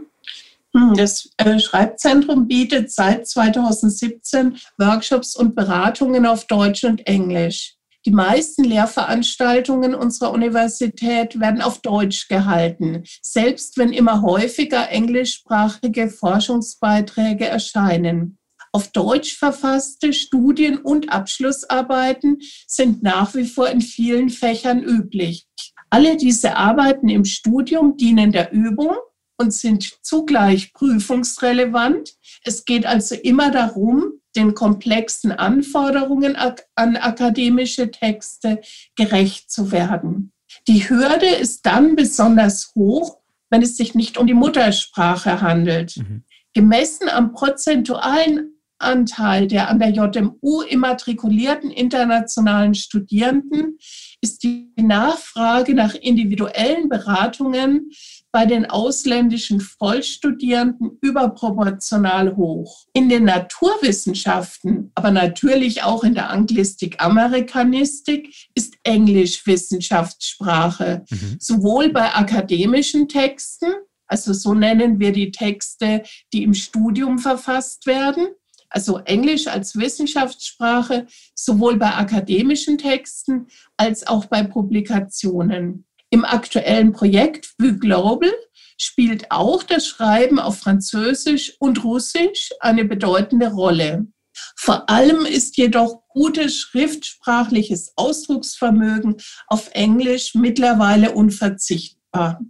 Hm, 0.77 0.95
das 0.95 1.31
äh, 1.37 1.59
Schreibzentrum 1.61 2.49
bietet 2.49 2.91
seit 2.91 3.29
2017 3.29 4.59
Workshops 4.77 5.37
und 5.37 5.55
Beratungen 5.55 6.27
auf 6.27 6.47
Deutsch 6.47 6.85
und 6.85 7.07
Englisch. 7.07 7.77
Die 8.07 8.11
meisten 8.11 8.65
Lehrveranstaltungen 8.65 9.95
unserer 9.95 10.33
Universität 10.33 11.41
werden 11.41 11.63
auf 11.63 11.81
Deutsch 11.81 12.29
gehalten, 12.29 13.05
selbst 13.23 13.79
wenn 13.79 13.93
immer 13.93 14.21
häufiger 14.21 14.91
englischsprachige 14.91 16.11
Forschungsbeiträge 16.11 17.47
erscheinen. 17.47 18.37
Auf 18.73 18.89
Deutsch 18.89 19.39
verfasste 19.39 20.13
Studien- 20.13 20.79
und 20.79 21.11
Abschlussarbeiten 21.11 22.39
sind 22.67 23.03
nach 23.03 23.35
wie 23.35 23.47
vor 23.47 23.71
in 23.71 23.81
vielen 23.81 24.29
Fächern 24.29 24.83
üblich. 24.83 25.47
Alle 25.89 26.17
diese 26.17 26.57
Arbeiten 26.57 27.09
im 27.09 27.25
Studium 27.25 27.97
dienen 27.97 28.33
der 28.33 28.53
Übung 28.53 28.97
und 29.37 29.53
sind 29.53 29.99
zugleich 30.03 30.73
prüfungsrelevant. 30.73 32.15
Es 32.43 32.65
geht 32.65 32.87
also 32.87 33.15
immer 33.15 33.51
darum, 33.51 34.21
den 34.37 34.55
komplexen 34.55 35.33
Anforderungen 35.33 36.37
an 36.37 36.97
akademische 36.97 37.91
Texte 37.91 38.61
gerecht 38.97 39.51
zu 39.51 39.71
werden. 39.71 40.33
Die 40.69 40.89
Hürde 40.89 41.27
ist 41.27 41.67
dann 41.67 41.97
besonders 41.97 42.73
hoch, 42.75 43.19
wenn 43.51 43.63
es 43.63 43.77
sich 43.77 43.95
nicht 43.95 44.19
um 44.19 44.27
die 44.27 44.35
Muttersprache 44.35 45.41
handelt. 45.41 45.97
Mhm. 45.97 46.25
Gemessen 46.53 47.09
am 47.09 47.33
prozentualen 47.33 48.55
Anteil 48.79 49.47
der 49.47 49.69
an 49.69 49.79
der 49.79 49.91
JMU 49.91 50.63
immatrikulierten 50.63 51.71
internationalen 51.71 52.75
Studierenden 52.75 53.79
ist 54.21 54.43
die 54.43 54.73
Nachfrage 54.77 55.75
nach 55.75 55.95
individuellen 55.95 56.89
Beratungen 56.89 57.91
bei 58.35 58.47
den 58.47 58.67
ausländischen 58.67 59.61
Vollstudierenden 59.61 60.99
überproportional 61.01 62.35
hoch. 62.35 62.85
In 62.93 63.09
den 63.09 63.27
Naturwissenschaften, 63.27 64.91
aber 64.97 65.13
natürlich 65.13 65.85
auch 65.85 66.03
in 66.03 66.15
der 66.15 66.31
Anglistik-Amerikanistik 66.31 68.35
ist 68.57 68.75
Englisch 68.83 69.47
Wissenschaftssprache, 69.47 71.05
mhm. 71.09 71.37
sowohl 71.39 71.93
bei 71.93 72.13
akademischen 72.13 73.07
Texten, 73.07 73.73
also 74.09 74.33
so 74.33 74.53
nennen 74.53 74.99
wir 74.99 75.13
die 75.13 75.31
Texte, 75.31 76.03
die 76.33 76.43
im 76.43 76.55
Studium 76.55 77.21
verfasst 77.21 77.87
werden, 77.87 78.27
also 78.69 78.99
Englisch 78.99 79.47
als 79.47 79.77
Wissenschaftssprache, 79.77 81.07
sowohl 81.37 81.77
bei 81.77 81.95
akademischen 81.95 82.79
Texten 82.79 83.47
als 83.77 84.05
auch 84.05 84.25
bei 84.25 84.43
Publikationen. 84.43 85.87
Im 86.15 86.25
aktuellen 86.25 86.93
Projekt 86.93 87.55
Vue 87.59 87.77
Global 87.77 88.33
spielt 88.79 89.33
auch 89.33 89.65
das 89.65 89.89
Schreiben 89.89 90.39
auf 90.39 90.61
Französisch 90.61 91.57
und 91.59 91.83
Russisch 91.83 92.51
eine 92.61 92.85
bedeutende 92.85 93.49
Rolle. 93.49 94.07
Vor 94.55 94.89
allem 94.89 95.27
ist 95.27 95.57
jedoch 95.57 96.07
gutes 96.07 96.57
schriftsprachliches 96.57 97.95
Ausdrucksvermögen 97.97 99.17
auf 99.49 99.71
Englisch 99.73 100.37
mittlerweile 100.37 101.11
unverzichtbar. 101.11 102.41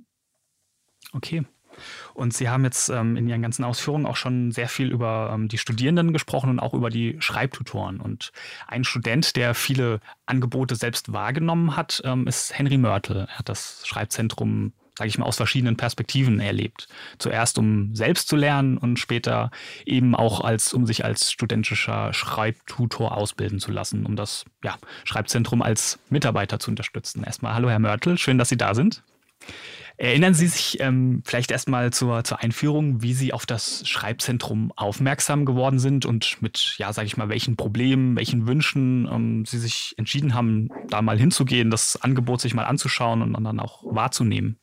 Okay. 1.14 1.46
Und 2.14 2.32
Sie 2.32 2.48
haben 2.48 2.64
jetzt 2.64 2.88
ähm, 2.88 3.16
in 3.16 3.28
Ihren 3.28 3.42
ganzen 3.42 3.64
Ausführungen 3.64 4.06
auch 4.06 4.16
schon 4.16 4.52
sehr 4.52 4.68
viel 4.68 4.90
über 4.90 5.32
ähm, 5.34 5.48
die 5.48 5.58
Studierenden 5.58 6.12
gesprochen 6.12 6.50
und 6.50 6.60
auch 6.60 6.72
über 6.72 6.88
die 6.88 7.16
Schreibtutoren. 7.18 8.00
Und 8.00 8.32
ein 8.66 8.84
Student, 8.84 9.36
der 9.36 9.54
viele 9.54 10.00
Angebote 10.24 10.76
selbst 10.76 11.12
wahrgenommen 11.12 11.76
hat, 11.76 12.00
ähm, 12.04 12.26
ist 12.26 12.56
Henry 12.56 12.78
Mörtel. 12.78 13.26
Er 13.28 13.38
hat 13.38 13.48
das 13.48 13.82
Schreibzentrum 13.86 14.72
sage 14.96 15.08
ich 15.08 15.18
mal, 15.18 15.26
aus 15.26 15.36
verschiedenen 15.36 15.76
Perspektiven 15.76 16.38
erlebt. 16.40 16.88
Zuerst, 17.18 17.58
um 17.58 17.94
selbst 17.94 18.28
zu 18.28 18.36
lernen 18.36 18.78
und 18.78 18.98
später 18.98 19.50
eben 19.84 20.14
auch 20.14 20.40
als, 20.40 20.72
um 20.72 20.86
sich 20.86 21.04
als 21.04 21.32
studentischer 21.32 22.12
Schreibtutor 22.12 23.16
ausbilden 23.16 23.58
zu 23.58 23.72
lassen, 23.72 24.06
um 24.06 24.14
das 24.14 24.44
ja, 24.62 24.76
Schreibzentrum 25.04 25.62
als 25.62 25.98
Mitarbeiter 26.10 26.60
zu 26.60 26.70
unterstützen. 26.70 27.24
Erstmal 27.24 27.54
hallo 27.54 27.68
Herr 27.68 27.80
Mörtel, 27.80 28.18
schön, 28.18 28.38
dass 28.38 28.48
Sie 28.48 28.56
da 28.56 28.74
sind. 28.74 29.02
Erinnern 29.96 30.34
Sie 30.34 30.48
sich 30.48 30.78
ähm, 30.80 31.22
vielleicht 31.24 31.52
erstmal 31.52 31.92
zur, 31.92 32.24
zur 32.24 32.42
Einführung, 32.42 33.02
wie 33.02 33.14
Sie 33.14 33.32
auf 33.32 33.46
das 33.46 33.86
Schreibzentrum 33.88 34.72
aufmerksam 34.74 35.44
geworden 35.44 35.78
sind 35.78 36.04
und 36.04 36.42
mit, 36.42 36.74
ja, 36.78 36.92
sage 36.92 37.06
ich 37.06 37.16
mal, 37.16 37.28
welchen 37.28 37.56
Problemen, 37.56 38.16
welchen 38.16 38.48
Wünschen 38.48 39.08
ähm, 39.10 39.44
Sie 39.46 39.58
sich 39.58 39.94
entschieden 39.96 40.34
haben, 40.34 40.68
da 40.88 41.00
mal 41.00 41.18
hinzugehen, 41.18 41.70
das 41.70 41.96
Angebot 42.02 42.40
sich 42.40 42.54
mal 42.54 42.64
anzuschauen 42.64 43.22
und 43.22 43.44
dann 43.44 43.60
auch 43.60 43.84
wahrzunehmen? 43.84 44.58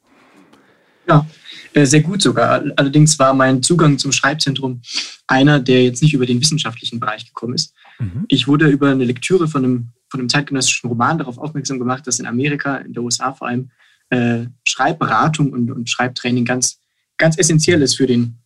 Ja, 1.08 1.26
äh, 1.74 1.86
sehr 1.86 2.02
gut 2.02 2.22
sogar. 2.22 2.64
Allerdings 2.76 3.18
war 3.18 3.34
mein 3.34 3.64
Zugang 3.64 3.98
zum 3.98 4.12
Schreibzentrum 4.12 4.82
einer, 5.28 5.62
der 5.62 5.84
jetzt 5.84 6.04
nicht 6.04 6.14
über 6.14 6.26
den 6.26 6.42
wissenschaftlichen 6.42 7.00
Bereich 7.00 7.26
gekommen 7.26 7.54
ist. 7.54 7.74
Mhm. 8.00 8.26
Ich 8.28 8.48
wurde 8.48 8.68
über 8.68 8.92
eine 8.92 9.06
Lektüre 9.06 9.48
von 9.48 9.64
einem, 9.64 9.90
von 10.10 10.20
einem 10.20 10.30
zeitgenössischen 10.30 10.90
Roman 10.90 11.18
darauf 11.18 11.38
aufmerksam 11.38 11.80
gemacht, 11.80 12.06
dass 12.06 12.20
in 12.20 12.26
Amerika, 12.26 12.78
in 12.78 12.92
der 12.94 13.04
USA 13.04 13.34
vor 13.34 13.48
allem, 13.48 13.72
äh, 14.12 14.46
Schreibberatung 14.68 15.52
und, 15.52 15.72
und 15.72 15.90
Schreibtraining 15.90 16.46
ganz, 16.46 16.80
ganz 17.18 17.38
essentiell 17.38 17.82
ist 17.82 17.96
für 17.96 18.06
den, 18.06 18.38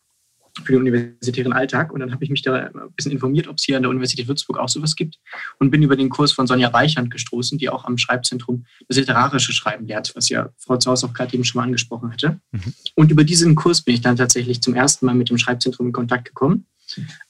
für 0.64 0.72
den 0.72 0.82
universitären 0.82 1.54
Alltag. 1.54 1.92
Und 1.92 2.00
dann 2.00 2.12
habe 2.12 2.24
ich 2.24 2.30
mich 2.30 2.44
da 2.44 2.56
ein 2.56 2.92
bisschen 2.96 3.12
informiert, 3.12 3.48
ob 3.48 3.58
es 3.58 3.64
hier 3.64 3.76
an 3.76 3.82
der 3.82 3.90
Universität 3.90 4.28
Würzburg 4.28 4.60
auch 4.60 4.70
sowas 4.70 4.96
gibt 4.96 5.20
und 5.60 5.72
bin 5.72 5.82
über 5.82 5.96
den 5.96 6.10
Kurs 6.10 6.32
von 6.32 6.46
Sonja 6.48 6.70
Reichand 6.70 7.10
gestoßen, 7.12 7.58
die 7.58 7.70
auch 7.70 7.86
am 7.86 7.98
Schreibzentrum 7.98 8.66
das 8.88 8.98
literarische 8.98 9.54
Schreiben 9.54 9.88
lehrt, 9.88 10.16
was 10.16 10.30
ja 10.30 10.50
Frau 10.58 10.78
Zaus 10.78 11.04
auch 11.04 11.14
gerade 11.14 11.34
eben 11.34 11.44
schon 11.44 11.60
mal 11.60 11.66
angesprochen 11.66 12.12
hatte. 12.12 12.40
Mhm. 12.52 12.74
Und 12.94 13.12
über 13.12 13.24
diesen 13.24 13.56
Kurs 13.56 13.82
bin 13.82 13.96
ich 13.96 14.02
dann 14.02 14.16
tatsächlich 14.16 14.62
zum 14.62 14.76
ersten 14.76 15.08
Mal 15.08 15.16
mit 15.16 15.30
dem 15.30 15.38
Schreibzentrum 15.38 15.88
in 15.88 15.94
Kontakt 15.94 16.26
gekommen. 16.26 16.68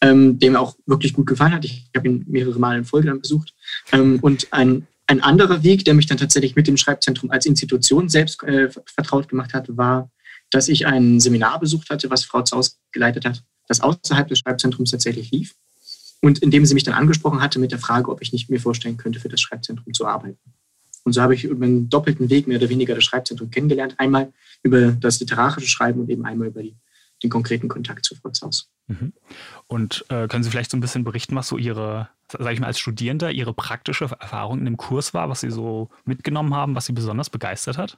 Ähm, 0.02 0.38
der 0.38 0.52
mir 0.52 0.60
auch 0.60 0.76
wirklich 0.86 1.13
gut 1.13 1.28
gefallen 1.28 1.54
hat. 1.54 1.63
Ich 1.63 1.89
habe 1.95 2.10
ihn 2.10 2.26
mehrere 2.28 2.60
Mal 2.60 2.78
in 2.78 2.84
Folge 2.84 3.08
dann 3.08 3.21
besucht. 3.21 3.54
Ähm, 3.93 4.19
und 4.21 4.52
ein 4.52 4.86
ein 5.08 5.22
anderer 5.22 5.63
Weg, 5.63 5.86
der 5.86 5.94
mich 5.94 6.08
dann 6.08 6.18
tatsächlich 6.18 6.56
mit 6.56 6.68
dem 6.68 6.78
Schreibzentrum 6.78 7.32
als 7.32 7.46
Institution 7.46 8.10
selbst 8.10 8.41
äh, 8.44 8.70
vertraut 8.86 9.28
gemacht 9.28 9.54
hat, 9.54 9.76
war, 9.78 10.10
dass 10.50 10.68
ich 10.68 10.88
ein 10.88 11.20
Seminar 11.20 11.60
besucht 11.60 11.89
hatte, 11.89 12.10
was 12.10 12.26
Frau 12.26 12.41
Zaus 12.41 12.80
geleitet 12.91 13.26
hat, 13.26 13.44
das 13.68 13.82
außerhalb 13.82 14.28
des 14.28 14.39
Schreibzentrums 14.39 14.91
tatsächlich 14.91 15.32
lief. 15.32 15.56
Und 16.22 16.39
in 16.39 16.50
dem 16.50 16.65
sie 16.65 16.74
mich 16.74 16.84
dann 16.84 16.96
angesprochen 16.96 17.41
hatte 17.41 17.60
mit 17.60 17.72
der 17.72 17.80
Frage, 17.80 18.10
ob 18.10 18.22
ich 18.22 18.32
nicht 18.34 18.50
mir 18.50 18.60
vorstellen 18.60 18.98
könnte, 18.98 19.20
für 19.20 19.30
das 19.30 19.41
Schreibzentrum 19.41 19.94
zu 19.94 20.08
arbeiten. 20.08 20.39
Und 21.04 21.13
so 21.13 21.22
habe 21.22 21.36
ich 21.36 21.44
über 21.44 21.65
einen 21.65 21.88
doppelten 21.88 22.32
Weg 22.32 22.48
mehr 22.48 22.58
oder 22.58 22.70
weniger 22.70 22.96
das 22.96 23.04
Schreibzentrum 23.04 23.52
kennengelernt. 23.52 23.94
Einmal 24.00 24.34
über 24.63 24.91
das 24.94 25.20
literarische 25.20 25.68
Schreiben 25.68 26.00
und 26.00 26.10
eben 26.10 26.26
einmal 26.26 26.48
über 26.48 26.63
die, 26.63 26.76
den 27.22 27.30
konkreten 27.30 27.68
Kontakt 27.68 28.06
zu 28.06 28.15
Frau 28.15 28.32
Zaus. 28.32 28.72
Mhm. 28.88 29.13
Und 29.67 30.06
äh, 30.10 30.28
können 30.28 30.43
Sie 30.43 30.50
vielleicht 30.50 30.71
so 30.71 30.78
ein 30.78 30.82
bisschen 30.82 31.04
berichten, 31.04 31.36
was 31.36 31.48
so 31.48 31.58
Ihre 31.58 32.10
sage 32.32 32.54
ich 32.54 32.60
mal, 32.60 32.67
als 32.67 32.80
Studierender 32.80 33.32
Ihre 33.32 33.54
praktische 33.54 34.06
Erfahrung 34.06 34.60
in 34.60 34.65
dem 34.65 34.78
Kurs 34.78 35.13
war, 35.13 35.30
was 35.30 35.41
Sie 35.41 35.52
so 35.52 35.89
mitgenommen 36.06 36.54
haben, 36.54 36.76
was 36.76 36.86
Sie 36.86 36.93
besonders 36.93 37.30
begeistert 37.30 37.78
hat? 37.78 37.98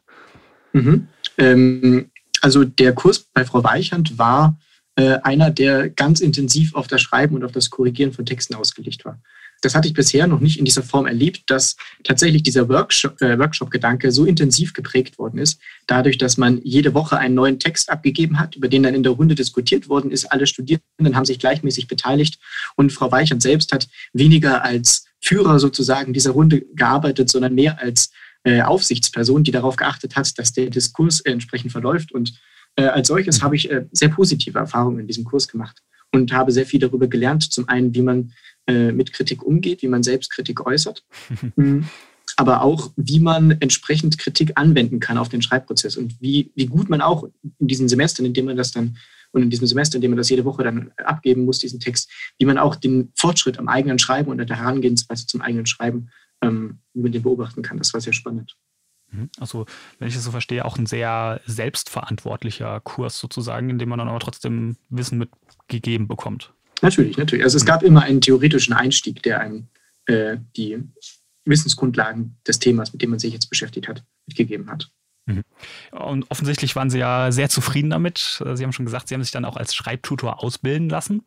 Mhm. 0.74 1.08
Ähm, 1.38 2.12
also 2.42 2.64
der 2.64 2.94
Kurs 2.94 3.20
bei 3.20 3.46
Frau 3.46 3.64
Weichand 3.64 4.18
war 4.18 4.60
äh, 4.96 5.18
einer, 5.24 5.50
der 5.50 5.90
ganz 5.90 6.20
intensiv 6.20 6.76
auf 6.76 6.88
das 6.88 7.02
Schreiben 7.02 7.36
und 7.36 7.44
auf 7.44 7.52
das 7.52 7.70
Korrigieren 7.70 8.14
von 8.14 8.26
Texten 8.26 8.56
ausgelegt 8.56 9.06
war 9.06 9.20
das 9.62 9.76
hatte 9.76 9.88
ich 9.88 9.94
bisher 9.94 10.28
noch 10.28 10.40
nicht 10.40 10.60
in 10.60 10.66
dieser 10.66 10.84
Form 10.84 11.06
erlebt, 11.06 11.50
dass 11.50 11.76
tatsächlich 12.04 12.44
dieser 12.44 12.70
Workshop-Gedanke 12.70 13.36
äh, 13.36 13.40
Workshop 13.40 14.12
so 14.12 14.26
intensiv 14.26 14.74
geprägt 14.74 15.18
worden 15.18 15.40
ist, 15.40 15.60
dadurch, 15.88 16.18
dass 16.18 16.38
man 16.38 16.62
jede 16.64 16.94
Woche 16.94 17.18
einen 17.18 17.36
neuen 17.36 17.60
Text 17.60 17.90
abgegeben 17.90 18.40
hat, 18.40 18.56
über 18.56 18.68
den 18.68 18.84
dann 18.84 18.96
in 18.96 19.04
der 19.04 19.14
Runde 19.14 19.36
diskutiert 19.36 19.90
worden 19.90 20.12
ist. 20.12 20.26
Alle 20.26 20.48
Studierenden 20.48 21.16
haben 21.16 21.26
sich 21.26 21.40
gleichmäßig 21.40 21.88
beteiligt 21.88 22.40
und 22.76 22.92
Frau 22.92 23.12
Weichert 23.12 23.42
selbst 23.42 23.72
hat 23.72 23.88
weniger 24.14 24.64
als 24.64 25.06
Führer 25.22 25.60
sozusagen 25.60 26.14
dieser 26.14 26.32
Runde 26.32 26.62
gearbeitet, 26.76 27.30
sondern 27.30 27.56
mehr 27.56 27.80
als 27.80 28.12
äh, 28.44 28.62
Aufsichtsperson, 28.62 29.44
die 29.44 29.52
darauf 29.52 29.76
geachtet 29.76 30.16
hat, 30.16 30.38
dass 30.38 30.54
der 30.54 30.70
Diskurs 30.70 31.20
entsprechend 31.22 31.72
verläuft. 31.72 32.12
Und 32.12 32.40
äh, 32.76 32.84
als 32.84 33.08
solches 33.08 33.42
habe 33.42 33.56
ich 33.56 33.70
sehr 33.92 34.10
positive 34.10 34.60
Erfahrungen 34.60 35.00
in 35.00 35.08
diesem 35.08 35.24
Kurs 35.24 35.48
gemacht 35.48 35.82
und 36.14 36.32
habe 36.32 36.52
sehr 36.52 36.66
viel 36.66 36.80
darüber 36.80 37.08
gelernt. 37.08 37.52
Zum 37.52 37.68
einen, 37.68 37.94
wie 37.94 38.02
man 38.02 38.32
äh, 38.68 38.92
mit 38.92 39.14
Kritik 39.14 39.44
umgeht, 39.44 39.82
wie 39.82 39.88
man 39.88 40.04
selbst 40.04 40.32
Kritik 40.32 40.66
äußert, 40.66 41.04
mhm. 41.56 41.88
aber 42.36 42.62
auch, 42.62 42.92
wie 42.96 43.20
man 43.20 43.52
entsprechend 43.52 44.18
Kritik 44.18 44.54
anwenden 44.56 45.00
kann 45.00 45.18
auf 45.18 45.30
den 45.30 45.42
Schreibprozess 45.42 45.98
und 45.98 46.22
wie, 46.22 46.52
wie 46.56 46.68
gut 46.68 46.90
man 46.90 47.02
auch 47.02 47.28
in 47.60 47.68
diesen 47.68 47.90
Semestern, 47.90 48.26
in 48.26 48.34
denen 48.34 48.48
man 48.48 48.58
das 48.58 48.72
dann 48.72 48.98
und 49.32 49.44
in 49.44 49.50
diesem 49.50 49.68
Semester, 49.68 49.96
in 49.96 50.02
dem 50.02 50.12
man 50.12 50.18
das 50.18 50.30
jede 50.30 50.46
Woche 50.46 50.64
dann 50.64 50.92
abgeben 50.98 51.46
muss, 51.46 51.60
diesen 51.60 51.80
Text, 51.80 52.10
wie 52.40 52.46
man 52.46 52.58
auch 52.58 52.76
den 52.76 53.12
Fortschritt 53.16 53.60
am 53.60 53.68
eigenen 53.68 54.00
Schreiben 54.00 54.32
und 54.32 54.38
der 54.38 54.58
Herangehensweise 54.58 55.28
zum 55.28 55.42
eigenen 55.42 55.66
Schreiben, 55.66 56.10
ähm, 56.42 56.80
wie 56.94 57.02
man 57.02 57.12
den 57.12 57.24
beobachten 57.24 57.62
kann. 57.62 57.78
Das 57.78 57.94
war 57.94 58.02
sehr 58.02 58.14
spannend. 58.14 58.56
Mhm. 59.12 59.30
Also, 59.40 59.66
wenn 60.00 60.08
ich 60.08 60.16
das 60.16 60.24
so 60.24 60.32
verstehe, 60.32 60.66
auch 60.66 60.78
ein 60.78 60.86
sehr 60.86 61.42
selbstverantwortlicher 61.46 62.80
Kurs 62.82 63.20
sozusagen, 63.20 63.70
in 63.70 63.80
dem 63.80 63.90
man 63.90 64.00
dann 64.00 64.10
aber 64.10 64.20
trotzdem 64.20 64.78
Wissen 64.90 65.18
mitgegeben 65.18 66.08
bekommt. 66.08 66.54
Natürlich, 66.82 67.18
natürlich. 67.18 67.44
Also 67.44 67.58
es 67.58 67.66
gab 67.66 67.84
immer 67.84 68.04
einen 68.04 68.22
theoretischen 68.22 68.74
Einstieg, 68.74 69.24
der 69.24 69.40
einem 69.40 69.68
äh, 70.06 70.38
die 70.56 70.78
Wissensgrundlagen 71.46 72.38
des 72.46 72.60
Themas, 72.60 72.94
mit 72.94 73.02
dem 73.02 73.12
man 73.12 73.20
sich 73.20 73.34
jetzt 73.34 73.50
beschäftigt 73.50 73.88
hat, 73.88 74.04
mitgegeben 74.28 74.70
hat. 74.70 74.90
Mhm. 75.28 75.44
Und 75.92 76.32
offensichtlich 76.32 76.76
waren 76.76 76.90
Sie 76.90 77.00
ja 77.00 77.32
sehr 77.32 77.50
zufrieden 77.50 77.90
damit. 77.90 78.42
Sie 78.54 78.64
haben 78.64 78.72
schon 78.72 78.86
gesagt, 78.86 79.10
Sie 79.10 79.14
haben 79.14 79.24
sich 79.24 79.32
dann 79.32 79.46
auch 79.46 79.58
als 79.58 79.76
Schreibtutor 79.76 80.42
ausbilden 80.42 80.90
lassen. 80.90 81.24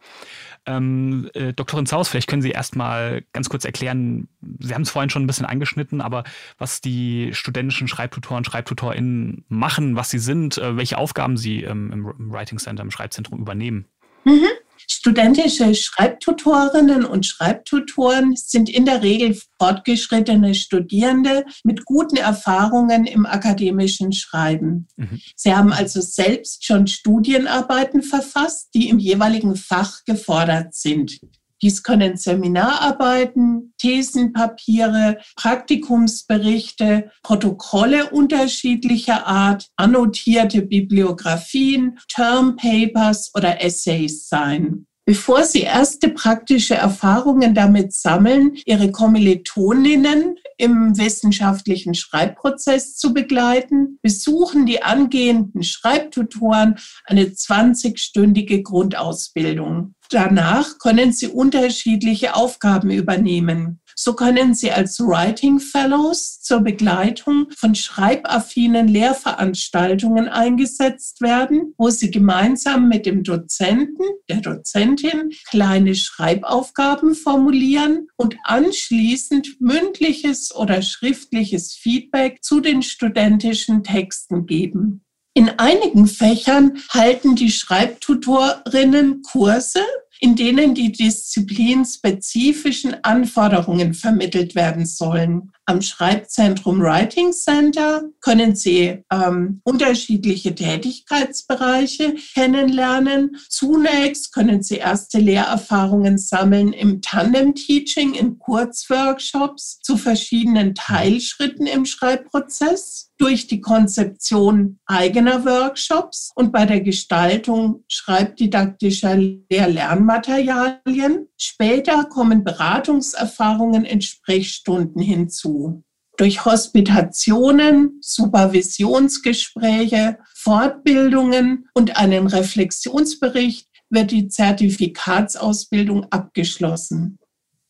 Ähm, 0.67 1.31
äh, 1.35 1.53
Doktorin 1.53 1.87
Zaus, 1.87 2.09
vielleicht 2.09 2.29
können 2.29 2.43
Sie 2.43 2.51
erst 2.51 2.77
mal 2.77 3.23
ganz 3.33 3.51
kurz 3.51 3.65
erklären, 3.65 4.29
Sie 4.59 4.75
haben 4.75 4.83
es 4.83 4.91
vorhin 4.91 5.11
schon 5.11 5.25
ein 5.25 5.27
bisschen 5.27 5.47
angeschnitten, 5.47 6.01
aber 6.01 6.25
was 6.59 6.81
die 6.81 7.31
studentischen 7.35 7.89
Schreibtutoren, 7.89 8.45
SchreibtutorInnen 8.45 9.45
machen, 9.49 9.97
was 9.97 10.11
sie 10.11 10.19
sind, 10.19 10.57
äh, 10.57 10.77
welche 10.77 10.97
Aufgaben 10.97 11.37
sie 11.37 11.63
ähm, 11.65 11.93
im 11.93 12.33
Writing 12.33 12.59
Center, 12.59 12.83
im 12.83 12.91
Schreibzentrum 12.91 13.39
übernehmen. 13.39 13.85
Mhm. 14.25 14.49
Studentische 14.89 15.75
Schreibtutorinnen 15.75 17.05
und 17.05 17.27
Schreibtutoren 17.27 18.37
sind 18.37 18.69
in 18.69 18.85
der 18.85 19.03
Regel 19.03 19.39
fortgeschrittene 19.59 20.55
Studierende 20.55 21.45
mit 21.65 21.85
guten 21.85 22.17
Erfahrungen 22.17 23.07
im 23.07 23.27
akademischen 23.27 24.13
Schreiben. 24.13 24.89
Mhm. 24.97 25.21
Sie 25.37 25.55
haben 25.55 25.73
also 25.73 26.01
selbst 26.01 26.65
schon 26.65 26.87
Studienarbeiten 26.87 28.03
verfasst, 28.03 28.71
die 28.75 28.89
im 28.89 28.99
jeweiligen 28.99 29.57
Fach 29.57 30.05
gefordert 30.05 30.75
sind. 30.75 31.21
Dies 31.63 31.83
können 31.83 32.17
Seminararbeiten, 32.17 33.75
Thesenpapiere, 33.79 35.19
Praktikumsberichte, 35.37 37.11
Protokolle 37.23 38.11
unterschiedlicher 38.11 39.27
Art, 39.27 39.69
annotierte 39.77 40.63
Bibliografien, 40.63 41.99
Termpapers 42.09 43.31
oder 43.35 43.63
Essays 43.63 44.29
sein. 44.29 44.87
Bevor 45.07 45.45
sie 45.45 45.63
erste 45.63 46.11
praktische 46.11 46.75
Erfahrungen 46.75 47.55
damit 47.55 47.93
sammeln, 47.93 48.57
ihre 48.65 48.93
Kommilitoninnen 48.93 50.37
im 50.57 50.97
wissenschaftlichen 50.97 51.95
Schreibprozess 51.95 52.97
zu 52.97 53.13
begleiten, 53.15 53.99
besuchen 54.03 54.67
die 54.67 54.83
angehenden 54.83 55.63
Schreibtutoren 55.63 56.79
eine 57.07 57.25
20-stündige 57.25 58.63
Grundausbildung. 58.63 59.95
Danach 60.11 60.79
können 60.79 61.13
sie 61.13 61.29
unterschiedliche 61.29 62.35
Aufgaben 62.35 62.91
übernehmen. 62.91 63.81
So 64.03 64.15
können 64.15 64.55
sie 64.55 64.71
als 64.71 64.99
Writing 64.99 65.61
Fellows 65.61 66.41
zur 66.41 66.61
Begleitung 66.61 67.49
von 67.55 67.75
schreibaffinen 67.75 68.89
Lehrveranstaltungen 68.89 70.27
eingesetzt 70.27 71.21
werden, 71.21 71.75
wo 71.77 71.91
sie 71.91 72.11
gemeinsam 72.11 72.89
mit 72.89 73.05
dem 73.05 73.25
Dozenten, 73.25 74.03
der 74.31 74.41
Dozentin 74.41 75.33
kleine 75.51 75.95
Schreibaufgaben 75.95 77.15
formulieren 77.15 78.09
und 78.17 78.39
anschließend 78.45 79.61
mündliches 79.61 80.55
oder 80.55 80.81
schriftliches 80.81 81.75
Feedback 81.75 82.43
zu 82.43 82.61
den 82.61 82.83
studentischen 82.83 83.85
Texten 83.85 84.47
geben. 84.47 85.05
In 85.35 85.51
einigen 85.59 86.07
Fächern 86.07 86.79
halten 86.89 87.37
die 87.37 87.51
Schreibtutorinnen 87.51 89.21
Kurse, 89.21 89.81
in 90.21 90.37
denen 90.37 90.75
die 90.75 90.93
disziplinspezifischen 90.93 93.03
Anforderungen 93.03 93.95
vermittelt 93.95 94.55
werden 94.55 94.87
sollen. 94.87 95.51
Am 95.71 95.81
Schreibzentrum 95.83 96.81
Writing 96.81 97.31
Center 97.31 98.03
können 98.19 98.57
Sie 98.57 99.05
ähm, 99.09 99.61
unterschiedliche 99.63 100.53
Tätigkeitsbereiche 100.53 102.17
kennenlernen. 102.35 103.37
Zunächst 103.49 104.33
können 104.33 104.65
Sie 104.65 104.79
erste 104.79 105.21
Lehrerfahrungen 105.21 106.19
sammeln 106.19 106.73
im 106.73 107.03
Tandem-Teaching, 107.03 108.15
in 108.15 108.41
Kurzworkshops 108.41 109.79
zu 109.81 109.97
verschiedenen 109.97 110.75
Teilschritten 110.75 111.69
im 111.69 111.87
Schreibprozess 111.87 113.13
durch 113.17 113.47
die 113.47 113.61
Konzeption 113.61 114.81
eigener 114.87 115.45
Workshops 115.45 116.33
und 116.35 116.51
bei 116.51 116.67
der 116.67 116.81
Gestaltung 116.81 117.85
schreibdidaktischer 117.87 119.15
Lehr-Lernmaterialien. 119.15 121.29
Später 121.43 122.05
kommen 122.05 122.45
Beratungserfahrungen 122.45 123.87
in 123.87 124.03
Sprechstunden 124.03 125.01
hinzu. 125.01 125.83
Durch 126.19 126.45
Hospitationen, 126.45 127.97
Supervisionsgespräche, 128.03 130.19
Fortbildungen 130.35 131.71
und 131.73 131.97
einen 131.97 132.27
Reflexionsbericht 132.27 133.71
wird 133.89 134.11
die 134.11 134.29
Zertifikatsausbildung 134.29 136.13
abgeschlossen. 136.13 137.19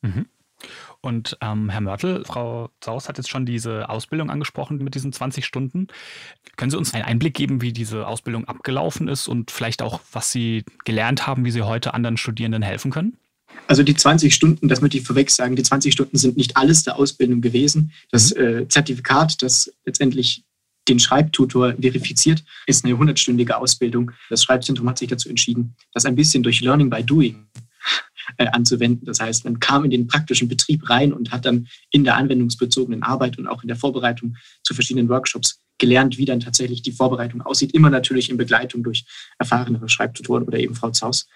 Mhm. 0.02 0.26
Und 1.00 1.38
ähm, 1.40 1.70
Herr 1.70 1.80
Mörtel, 1.80 2.24
Frau 2.24 2.70
Saus 2.84 3.08
hat 3.08 3.18
jetzt 3.18 3.30
schon 3.30 3.46
diese 3.46 3.88
Ausbildung 3.88 4.30
angesprochen 4.30 4.78
mit 4.78 4.96
diesen 4.96 5.12
20 5.12 5.46
Stunden. 5.46 5.86
Können 6.56 6.72
Sie 6.72 6.76
uns 6.76 6.92
einen 6.92 7.04
Einblick 7.04 7.34
geben, 7.34 7.62
wie 7.62 7.72
diese 7.72 8.08
Ausbildung 8.08 8.46
abgelaufen 8.46 9.06
ist 9.06 9.28
und 9.28 9.52
vielleicht 9.52 9.80
auch, 9.80 10.00
was 10.10 10.32
Sie 10.32 10.64
gelernt 10.84 11.28
haben, 11.28 11.44
wie 11.44 11.52
Sie 11.52 11.62
heute 11.62 11.94
anderen 11.94 12.16
Studierenden 12.16 12.62
helfen 12.62 12.90
können? 12.90 13.16
Also 13.66 13.84
die 13.84 13.94
20 13.94 14.34
Stunden, 14.34 14.68
das 14.68 14.80
möchte 14.80 14.98
ich 14.98 15.04
vorweg 15.04 15.30
sagen, 15.30 15.54
die 15.54 15.62
20 15.62 15.92
Stunden 15.92 16.16
sind 16.16 16.36
nicht 16.36 16.56
alles 16.56 16.82
der 16.82 16.96
Ausbildung 16.96 17.40
gewesen. 17.40 17.92
Das 18.10 18.34
mhm. 18.34 18.40
äh, 18.40 18.68
Zertifikat, 18.68 19.42
das 19.42 19.72
letztendlich 19.84 20.44
den 20.88 20.98
Schreibtutor 20.98 21.74
verifiziert, 21.80 22.42
ist 22.66 22.84
eine 22.84 22.94
100-stündige 22.94 23.52
Ausbildung. 23.52 24.10
Das 24.28 24.42
Schreibzentrum 24.42 24.88
hat 24.88 24.98
sich 24.98 25.08
dazu 25.08 25.28
entschieden, 25.28 25.76
das 25.92 26.04
ein 26.04 26.16
bisschen 26.16 26.42
durch 26.42 26.60
Learning 26.60 26.90
by 26.90 27.04
Doing 27.04 27.46
äh, 28.38 28.46
anzuwenden. 28.48 29.06
Das 29.06 29.20
heißt, 29.20 29.44
man 29.44 29.60
kam 29.60 29.84
in 29.84 29.90
den 29.90 30.06
praktischen 30.06 30.48
Betrieb 30.48 30.88
rein 30.90 31.12
und 31.12 31.30
hat 31.30 31.44
dann 31.44 31.68
in 31.90 32.04
der 32.04 32.16
anwendungsbezogenen 32.16 33.02
Arbeit 33.02 33.38
und 33.38 33.46
auch 33.46 33.62
in 33.62 33.68
der 33.68 33.76
Vorbereitung 33.76 34.36
zu 34.62 34.74
verschiedenen 34.74 35.08
Workshops 35.08 35.60
gelernt, 35.78 36.18
wie 36.18 36.24
dann 36.24 36.40
tatsächlich 36.40 36.82
die 36.82 36.92
Vorbereitung 36.92 37.42
aussieht. 37.42 37.72
Immer 37.72 37.90
natürlich 37.90 38.30
in 38.30 38.36
Begleitung 38.36 38.82
durch 38.82 39.04
erfahrenere 39.38 39.88
Schreibtutoren 39.88 40.44
oder 40.44 40.58
eben 40.58 40.74
Frau 40.74 40.90
Zaus. 40.90 41.26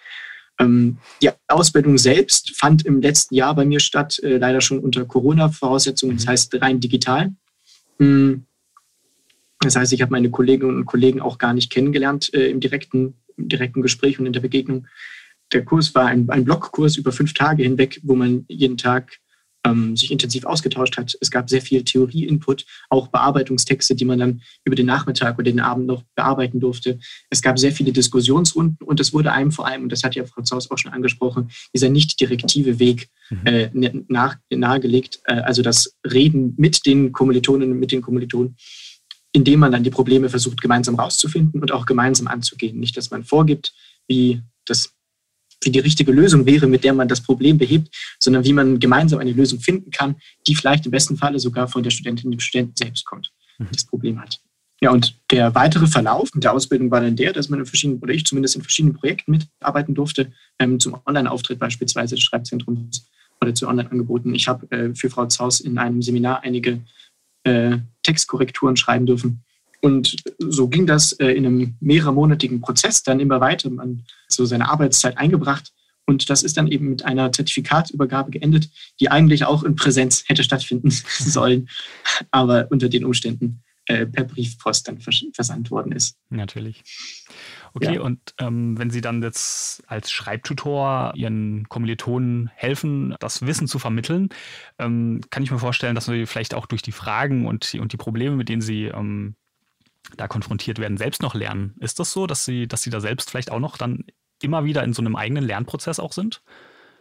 Ähm, 0.59 0.99
die 1.23 1.31
Ausbildung 1.49 1.99
selbst 1.99 2.57
fand 2.57 2.87
im 2.87 3.01
letzten 3.01 3.35
Jahr 3.35 3.55
bei 3.55 3.65
mir 3.65 3.81
statt, 3.81 4.21
äh, 4.23 4.37
leider 4.37 4.61
schon 4.61 4.79
unter 4.79 5.05
Corona-Voraussetzungen, 5.05 6.17
das 6.17 6.27
mhm. 6.27 6.31
heißt 6.31 6.63
rein 6.63 6.81
digital. 6.81 7.35
Hm. 7.99 8.45
Das 9.61 9.77
heißt, 9.77 9.93
ich 9.93 10.03
habe 10.03 10.13
meine 10.13 10.31
Kolleginnen 10.31 10.77
und 10.77 10.85
Kollegen 10.85 11.21
auch 11.21 11.39
gar 11.39 11.55
nicht 11.55 11.71
kennengelernt 11.71 12.33
äh, 12.35 12.49
im, 12.51 12.61
direkten, 12.61 13.15
im 13.37 13.49
direkten 13.49 13.83
Gespräch 13.83 14.19
und 14.19 14.27
in 14.27 14.33
der 14.33 14.41
Begegnung 14.41 14.87
der 15.53 15.65
Kurs 15.65 15.95
war 15.95 16.07
ein, 16.07 16.29
ein 16.31 16.45
Blockkurs 16.45 16.97
über 16.97 17.13
fünf 17.13 17.35
Tage 17.35 17.63
hinweg, 17.63 18.01
wo 18.03 18.15
man 18.15 18.45
jeden 18.49 18.77
Tag 18.77 19.21
ähm, 19.65 19.97
sich 19.97 20.11
intensiv 20.11 20.45
ausgetauscht 20.45 20.97
hat. 20.97 21.17
Es 21.21 21.31
gab 21.31 21.49
sehr 21.49 21.63
viel 21.63 21.85
Theorie-Input, 21.85 22.65
auch 22.91 23.09
Bearbeitungstexte, 23.09 23.95
die 23.95 24.05
man 24.05 24.19
dann 24.19 24.43
über 24.65 24.77
den 24.77 24.87
Nachmittag 24.87 25.39
oder 25.39 25.51
den 25.51 25.61
Abend 25.61 25.87
noch 25.87 26.03
bearbeiten 26.15 26.61
durfte. 26.61 26.99
Es 27.31 27.43
gab 27.43 27.59
sehr 27.59 27.73
viele 27.73 27.93
Diskussionsrunden 27.93 28.87
und 28.87 29.01
es 29.01 29.13
wurde 29.13 29.33
einem 29.33 29.53
vor 29.53 29.67
allem, 29.67 29.85
und 29.85 29.93
das 29.93 30.03
hat 30.05 30.15
ja 30.15 30.25
Frau 30.25 30.43
Zaus 30.43 30.71
auch 30.71 30.79
schon 30.79 30.93
angesprochen, 30.93 31.51
dieser 31.75 31.89
nicht 31.89 32.21
direktive 32.21 32.79
Weg 32.79 33.09
mhm. 33.31 33.47
äh, 33.47 33.71
nach, 34.09 34.37
nahegelegt, 34.51 35.21
äh, 35.25 35.35
also 35.35 35.63
das 35.63 35.97
Reden 36.05 36.55
mit 36.57 36.87
den 36.87 37.13
Kommilitoninnen 37.13 37.73
und 37.73 37.81
mit 37.81 37.93
den 37.93 38.03
Kommilitonen 38.03 38.57
indem 39.37 39.59
man 39.59 39.73
dann 39.73 39.83
die 39.83 39.91
Probleme 39.91 40.29
versucht, 40.29 40.61
gemeinsam 40.63 40.95
rauszufinden 40.95 41.61
und 41.61 41.73
auch 41.73 41.87
gemeinsam 41.87 42.29
anzugehen. 42.29 42.79
Nicht, 42.79 42.97
dass 42.97 43.11
man 43.11 43.25
vorgibt, 43.25 43.75
wie 44.07 44.43
das 44.65 44.95
wie 45.65 45.71
die 45.71 45.79
richtige 45.81 46.13
Lösung 46.13 46.47
wäre, 46.47 46.67
mit 46.67 46.85
der 46.85 46.95
man 46.95 47.09
das 47.09 47.21
Problem 47.21 47.59
behebt, 47.59 47.95
sondern 48.19 48.45
wie 48.45 48.53
man 48.53 48.79
gemeinsam 48.79 49.21
eine 49.21 49.33
Lösung 49.33 49.61
finden 49.61 49.91
kann, 49.91 50.17
die 50.47 50.55
vielleicht 50.55 50.87
im 50.87 50.93
besten 50.93 51.17
Falle 51.17 51.39
sogar 51.39 51.69
von 51.69 51.83
der 51.83 51.91
Studentin, 51.91 52.31
dem 52.31 52.41
Studenten 52.41 52.75
selbst 52.77 53.05
kommt, 53.05 53.33
mhm. 53.59 53.69
das 53.73 53.85
Problem 53.85 54.21
hat. 54.21 54.41
Ja, 54.81 54.91
und 54.91 55.17
der 55.31 55.55
weitere 55.55 55.87
Verlauf 55.87 56.31
der 56.35 56.53
Ausbildung 56.53 56.91
war 56.91 57.01
dann 57.01 57.17
der, 57.17 57.33
dass 57.33 57.49
man 57.49 57.61
in 57.61 57.67
verschiedenen, 57.67 58.01
oder 58.01 58.13
ich 58.13 58.27
zumindest 58.27 58.57
in 58.57 58.63
verschiedenen 58.63 58.95
Projekten 58.95 59.31
mitarbeiten 59.31 59.95
durfte, 59.95 60.33
ähm, 60.59 60.79
zum 60.81 60.99
Online-Auftritt 61.07 61.59
beispielsweise 61.59 62.17
des 62.17 62.25
Schreibzentrums 62.25 63.09
oder 63.41 63.55
zu 63.55 63.69
Online-Angeboten. 63.69 64.35
Ich 64.35 64.49
habe 64.49 64.71
äh, 64.71 64.95
für 64.95 65.11
Frau 65.11 65.27
Zaus 65.27 65.61
in 65.61 65.79
einem 65.79 66.03
Seminar 66.03 66.43
einige 66.43 66.81
äh, 67.45 67.79
Textkorrekturen 68.03 68.77
schreiben 68.77 69.07
dürfen 69.07 69.45
und 69.85 70.17
so 70.39 70.69
ging 70.69 70.87
das 70.87 71.13
äh, 71.13 71.27
in 71.27 71.45
einem 71.45 71.77
mehrermonatigen 71.79 72.63
Prozess 72.63 73.03
dann 73.03 73.21
immer 73.21 73.43
weiter. 73.43 73.69
Man 73.69 74.07
so 74.29 74.47
seine 74.47 74.71
Arbeitszeit 74.71 75.19
eingebracht. 75.19 75.75
Und 76.07 76.31
das 76.31 76.43
ist 76.43 76.57
dann 76.57 76.69
eben 76.69 76.89
mit 76.89 77.05
einer 77.05 77.31
Zertifikatsübergabe 77.33 78.31
geendet, 78.31 78.71
die 78.99 79.11
eigentlich 79.11 79.45
auch 79.45 79.63
in 79.63 79.77
Präsenz 79.77 80.25
hätte 80.27 80.43
stattfinden 80.43 80.91
sollen, 81.07 81.69
aber 82.31 82.69
unter 82.71 82.89
den 82.89 83.05
Umständen 83.05 83.63
äh, 83.85 84.07
per 84.07 84.25
Briefpost 84.25 84.89
dann 84.89 85.01
versandt 85.01 85.71
worden 85.71 85.93
ist. 85.93 86.17
Natürlich. 86.31 86.83
Okay, 87.75 87.97
ja. 87.97 88.01
und 88.01 88.21
ähm, 88.39 88.79
wenn 88.79 88.89
Sie 88.89 89.03
dann 89.03 89.23
jetzt 89.23 89.83
als 89.87 90.11
Schreibtutor 90.11 91.13
Ihren 91.15 91.69
Kommilitonen 91.69 92.51
helfen, 92.55 93.17
das 93.21 93.43
Wissen 93.43 93.69
zu 93.69 93.79
vermitteln, 93.79 94.31
ähm, 94.79 95.21
kann 95.29 95.43
ich 95.43 95.51
mir 95.51 95.59
vorstellen, 95.59 95.95
dass 95.95 96.07
Sie 96.07 96.25
vielleicht 96.25 96.55
auch 96.55 96.65
durch 96.65 96.81
die 96.81 96.93
Fragen 96.93 97.47
und 97.47 97.75
die, 97.75 97.81
und 97.81 97.93
die 97.93 97.99
Probleme, 97.99 98.37
mit 98.37 98.49
denen 98.49 98.63
Sie 98.63 98.85
ähm, 98.85 99.37
da 100.17 100.29
konfrontiert 100.29 100.79
werden, 100.79 100.97
selbst 100.97 101.23
noch 101.23 101.35
lernen. 101.35 101.75
Ist 101.81 101.99
das 102.01 102.13
so, 102.13 102.27
dass 102.27 102.45
Sie, 102.45 102.67
dass 102.67 102.83
Sie 102.83 102.91
da 102.91 103.01
selbst 103.01 103.31
vielleicht 103.31 103.51
auch 103.51 103.61
noch 103.61 103.77
dann 103.77 104.05
immer 104.43 104.65
wieder 104.65 104.85
in 104.85 104.93
so 104.93 105.03
einem 105.03 105.17
eigenen 105.17 105.45
Lernprozess 105.45 105.99
auch 105.99 106.13
sind? 106.13 106.43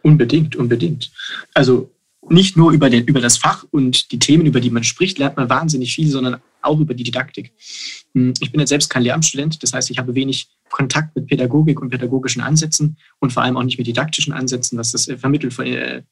Unbedingt, 0.02 0.56
unbedingt. 0.56 1.12
Also 1.54 1.90
nicht 2.28 2.56
nur 2.56 2.72
über, 2.72 2.90
den, 2.90 3.04
über 3.04 3.20
das 3.20 3.36
Fach 3.36 3.64
und 3.70 4.12
die 4.12 4.18
Themen, 4.18 4.46
über 4.46 4.60
die 4.60 4.70
man 4.70 4.84
spricht, 4.84 5.18
lernt 5.18 5.36
man 5.36 5.48
wahnsinnig 5.48 5.94
viel, 5.94 6.08
sondern 6.08 6.40
auch 6.62 6.80
über 6.80 6.94
die 6.94 7.04
Didaktik. 7.04 7.52
Hm, 8.14 8.34
ich 8.40 8.50
bin 8.50 8.60
jetzt 8.60 8.70
selbst 8.70 8.88
kein 8.88 9.02
Lehramtsstudent, 9.02 9.62
das 9.62 9.72
heißt, 9.72 9.90
ich 9.90 9.98
habe 9.98 10.14
wenig 10.14 10.48
Kontakt 10.70 11.14
mit 11.14 11.26
Pädagogik 11.26 11.80
und 11.80 11.90
pädagogischen 11.90 12.42
Ansätzen 12.42 12.96
und 13.20 13.32
vor 13.32 13.42
allem 13.42 13.56
auch 13.56 13.62
nicht 13.62 13.78
mit 13.78 13.86
didaktischen 13.86 14.32
Ansätzen, 14.32 14.78
was 14.78 14.92
das 14.92 15.08
äh, 15.08 15.18
Vermitteln 15.18 15.50
von, 15.50 15.66
äh, 15.66 16.02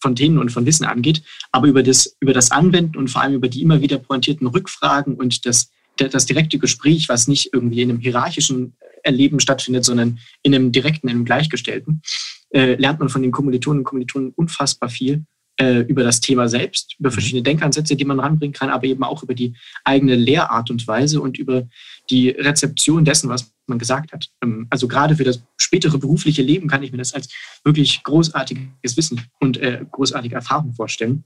von 0.00 0.14
Themen 0.14 0.38
und 0.38 0.50
von 0.50 0.66
Wissen 0.66 0.84
angeht. 0.84 1.22
Aber 1.50 1.68
über 1.68 1.82
das, 1.82 2.16
über 2.20 2.32
das 2.32 2.50
Anwenden 2.50 2.96
und 2.96 3.08
vor 3.08 3.22
allem 3.22 3.34
über 3.34 3.48
die 3.48 3.62
immer 3.62 3.80
wieder 3.80 3.98
pointierten 3.98 4.46
Rückfragen 4.46 5.14
und 5.14 5.46
das, 5.46 5.70
das 5.96 6.26
direkte 6.26 6.58
Gespräch, 6.58 7.08
was 7.08 7.28
nicht 7.28 7.50
irgendwie 7.52 7.82
in 7.82 7.90
einem 7.90 8.00
hierarchischen 8.00 8.74
Erleben 9.02 9.40
stattfindet, 9.40 9.84
sondern 9.84 10.18
in 10.42 10.54
einem 10.54 10.72
direkten, 10.72 11.08
in 11.08 11.16
einem 11.16 11.24
gleichgestellten, 11.24 12.02
äh, 12.50 12.74
lernt 12.74 13.00
man 13.00 13.08
von 13.08 13.22
den 13.22 13.32
Kommilitonen 13.32 13.80
und 13.80 13.84
Kommilitonen 13.84 14.32
unfassbar 14.34 14.88
viel 14.88 15.24
äh, 15.60 15.80
über 15.80 16.02
das 16.02 16.20
Thema 16.20 16.48
selbst, 16.48 16.96
über 16.98 17.10
mhm. 17.10 17.14
verschiedene 17.14 17.42
Denkansätze, 17.42 17.96
die 17.96 18.04
man 18.04 18.20
ranbringen 18.20 18.52
kann, 18.52 18.70
aber 18.70 18.84
eben 18.84 19.02
auch 19.02 19.22
über 19.22 19.34
die 19.34 19.54
eigene 19.84 20.14
Lehrart 20.14 20.70
und 20.70 20.86
Weise 20.86 21.20
und 21.20 21.38
über 21.38 21.68
die 22.10 22.30
Rezeption 22.30 23.04
dessen, 23.04 23.28
was 23.28 23.52
man 23.66 23.78
gesagt 23.78 24.12
hat. 24.12 24.30
Ähm, 24.42 24.66
also 24.70 24.88
gerade 24.88 25.16
für 25.16 25.24
das 25.24 25.42
spätere 25.56 25.98
berufliche 25.98 26.42
Leben 26.42 26.68
kann 26.68 26.82
ich 26.82 26.92
mir 26.92 26.98
das 26.98 27.12
als 27.12 27.28
wirklich 27.64 28.02
großartiges 28.02 28.96
Wissen 28.96 29.20
und 29.40 29.56
äh, 29.58 29.84
großartige 29.90 30.34
Erfahrung 30.34 30.72
vorstellen. 30.72 31.24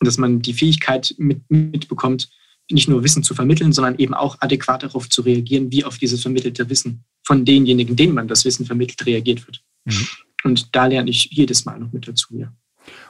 Dass 0.00 0.18
man 0.18 0.42
die 0.42 0.52
Fähigkeit 0.52 1.14
mit, 1.16 1.40
mitbekommt, 1.48 2.28
nicht 2.70 2.88
nur 2.88 3.04
Wissen 3.04 3.22
zu 3.22 3.34
vermitteln, 3.34 3.72
sondern 3.72 3.98
eben 3.98 4.14
auch 4.14 4.36
adäquat 4.40 4.82
darauf 4.82 5.08
zu 5.08 5.22
reagieren, 5.22 5.70
wie 5.70 5.84
auf 5.84 5.98
dieses 5.98 6.22
vermittelte 6.22 6.68
Wissen 6.68 7.04
von 7.24 7.44
denjenigen, 7.44 7.96
denen 7.96 8.14
man 8.14 8.28
das 8.28 8.44
Wissen 8.44 8.66
vermittelt, 8.66 9.06
reagiert 9.06 9.46
wird. 9.46 9.62
Mhm. 9.84 10.08
Und 10.44 10.74
da 10.74 10.86
lerne 10.86 11.10
ich 11.10 11.24
jedes 11.30 11.64
Mal 11.64 11.78
noch 11.78 11.92
mit 11.92 12.06
dazu, 12.08 12.36
ja. 12.38 12.52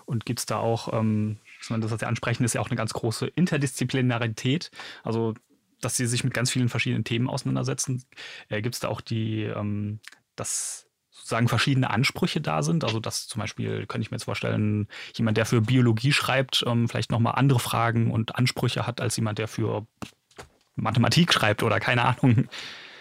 Und 0.06 0.24
gibt 0.24 0.40
es 0.40 0.46
da 0.46 0.56
auch, 0.56 0.92
ähm, 0.92 1.38
das, 1.68 1.90
was 1.90 2.00
Sie 2.00 2.06
ansprechen, 2.06 2.44
ist 2.44 2.54
ja 2.54 2.60
auch 2.60 2.70
eine 2.70 2.76
ganz 2.76 2.92
große 2.92 3.26
Interdisziplinarität. 3.26 4.70
Also 5.02 5.34
dass 5.80 5.96
sie 5.96 6.06
sich 6.06 6.24
mit 6.24 6.34
ganz 6.34 6.50
vielen 6.50 6.68
verschiedenen 6.68 7.04
Themen 7.04 7.28
auseinandersetzen. 7.28 8.04
Äh, 8.48 8.62
Gibt 8.62 8.74
es 8.74 8.80
da 8.80 8.88
auch 8.88 9.00
die, 9.00 9.42
ähm, 9.42 10.00
dass 10.34 10.86
sozusagen 11.26 11.48
verschiedene 11.48 11.90
Ansprüche 11.90 12.40
da 12.40 12.62
sind? 12.62 12.84
Also 12.84 13.00
dass 13.00 13.26
zum 13.26 13.40
Beispiel, 13.40 13.86
könnte 13.86 14.02
ich 14.02 14.10
mir 14.12 14.16
jetzt 14.16 14.24
vorstellen, 14.24 14.86
jemand, 15.16 15.36
der 15.36 15.44
für 15.44 15.60
Biologie 15.60 16.12
schreibt, 16.12 16.64
ähm, 16.66 16.88
vielleicht 16.88 17.10
nochmal 17.10 17.34
andere 17.34 17.58
Fragen 17.58 18.12
und 18.12 18.36
Ansprüche 18.36 18.86
hat 18.86 19.00
als 19.00 19.16
jemand, 19.16 19.38
der 19.38 19.48
für 19.48 19.86
Mathematik 20.76 21.32
schreibt 21.32 21.64
oder 21.64 21.80
keine 21.80 22.04
Ahnung. 22.04 22.48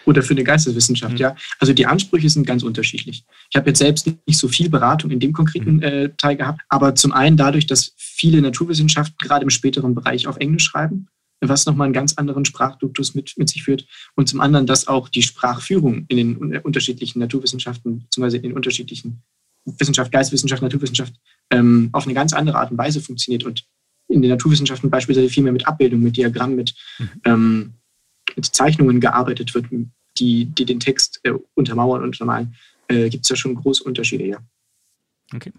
Oder 0.06 0.22
für 0.22 0.34
eine 0.34 0.44
Geisteswissenschaft, 0.44 1.14
mhm. 1.14 1.20
ja. 1.20 1.36
Also 1.60 1.74
die 1.74 1.86
Ansprüche 1.86 2.30
sind 2.30 2.46
ganz 2.46 2.64
unterschiedlich. 2.64 3.26
Ich 3.50 3.56
habe 3.56 3.70
jetzt 3.70 3.80
selbst 3.80 4.08
nicht 4.08 4.40
so 4.40 4.48
viel 4.48 4.70
Beratung 4.70 5.12
in 5.12 5.20
dem 5.20 5.34
konkreten 5.34 5.78
mhm. 5.78 5.84
äh, 5.84 6.10
Teil 6.18 6.36
gehabt, 6.36 6.62
aber 6.70 6.96
zum 6.96 7.12
einen 7.12 7.38
dadurch, 7.38 7.68
dass 7.68 7.94
viele 7.98 8.42
Naturwissenschaften 8.42 9.18
gerade 9.20 9.44
im 9.44 9.50
späteren 9.50 9.96
Bereich 9.96 10.28
auf 10.28 10.38
Englisch 10.38 10.66
schreiben, 10.66 11.08
was 11.42 11.66
nochmal 11.66 11.86
einen 11.86 11.94
ganz 11.94 12.14
anderen 12.16 12.46
Sprachduktus 12.46 13.16
mit, 13.16 13.34
mit 13.38 13.50
sich 13.50 13.64
führt. 13.64 13.86
Und 14.16 14.30
zum 14.30 14.42
anderen, 14.42 14.68
dass 14.68 14.88
auch 14.88 15.10
die 15.10 15.22
Sprachführung 15.22 16.06
in 16.08 16.18
den 16.18 16.58
unterschiedlichen 16.58 17.20
Naturwissenschaften, 17.20 18.02
beziehungsweise 18.02 18.38
in 18.38 18.44
den 18.44 18.54
unterschiedlichen 18.54 19.22
Wissenschaft, 19.66 20.12
Geistwissenschaft, 20.12 20.62
Naturwissenschaft 20.62 21.14
ähm, 21.50 21.90
auf 21.92 22.06
eine 22.06 22.14
ganz 22.14 22.34
andere 22.34 22.58
Art 22.58 22.72
und 22.72 22.78
Weise 22.78 23.02
funktioniert 23.02 23.44
und 23.44 23.66
in 24.08 24.22
den 24.22 24.32
Naturwissenschaften 24.32 24.90
beispielsweise 24.90 25.30
viel 25.30 25.44
mehr 25.44 25.54
mit 25.54 25.68
Abbildung, 25.68 26.02
mit 26.02 26.16
Diagrammen, 26.16 26.56
mit, 26.56 26.76
mhm. 27.00 27.10
ähm, 27.26 27.74
mit 28.36 28.46
Zeichnungen 28.46 29.00
gearbeitet 29.00 29.54
wird, 29.56 29.66
die, 30.18 30.46
die 30.46 30.66
den 30.66 30.80
Text 30.80 31.20
äh, 31.24 31.34
untermauern 31.56 32.02
und 32.02 32.10
untermalen, 32.10 32.56
äh, 32.88 33.10
gibt 33.10 33.26
es 33.26 33.30
ja 33.30 33.36
schon 33.36 33.56
große 33.56 33.84
Unterschiede, 33.84 34.26
ja. 34.26 34.38
Okay 35.34 35.52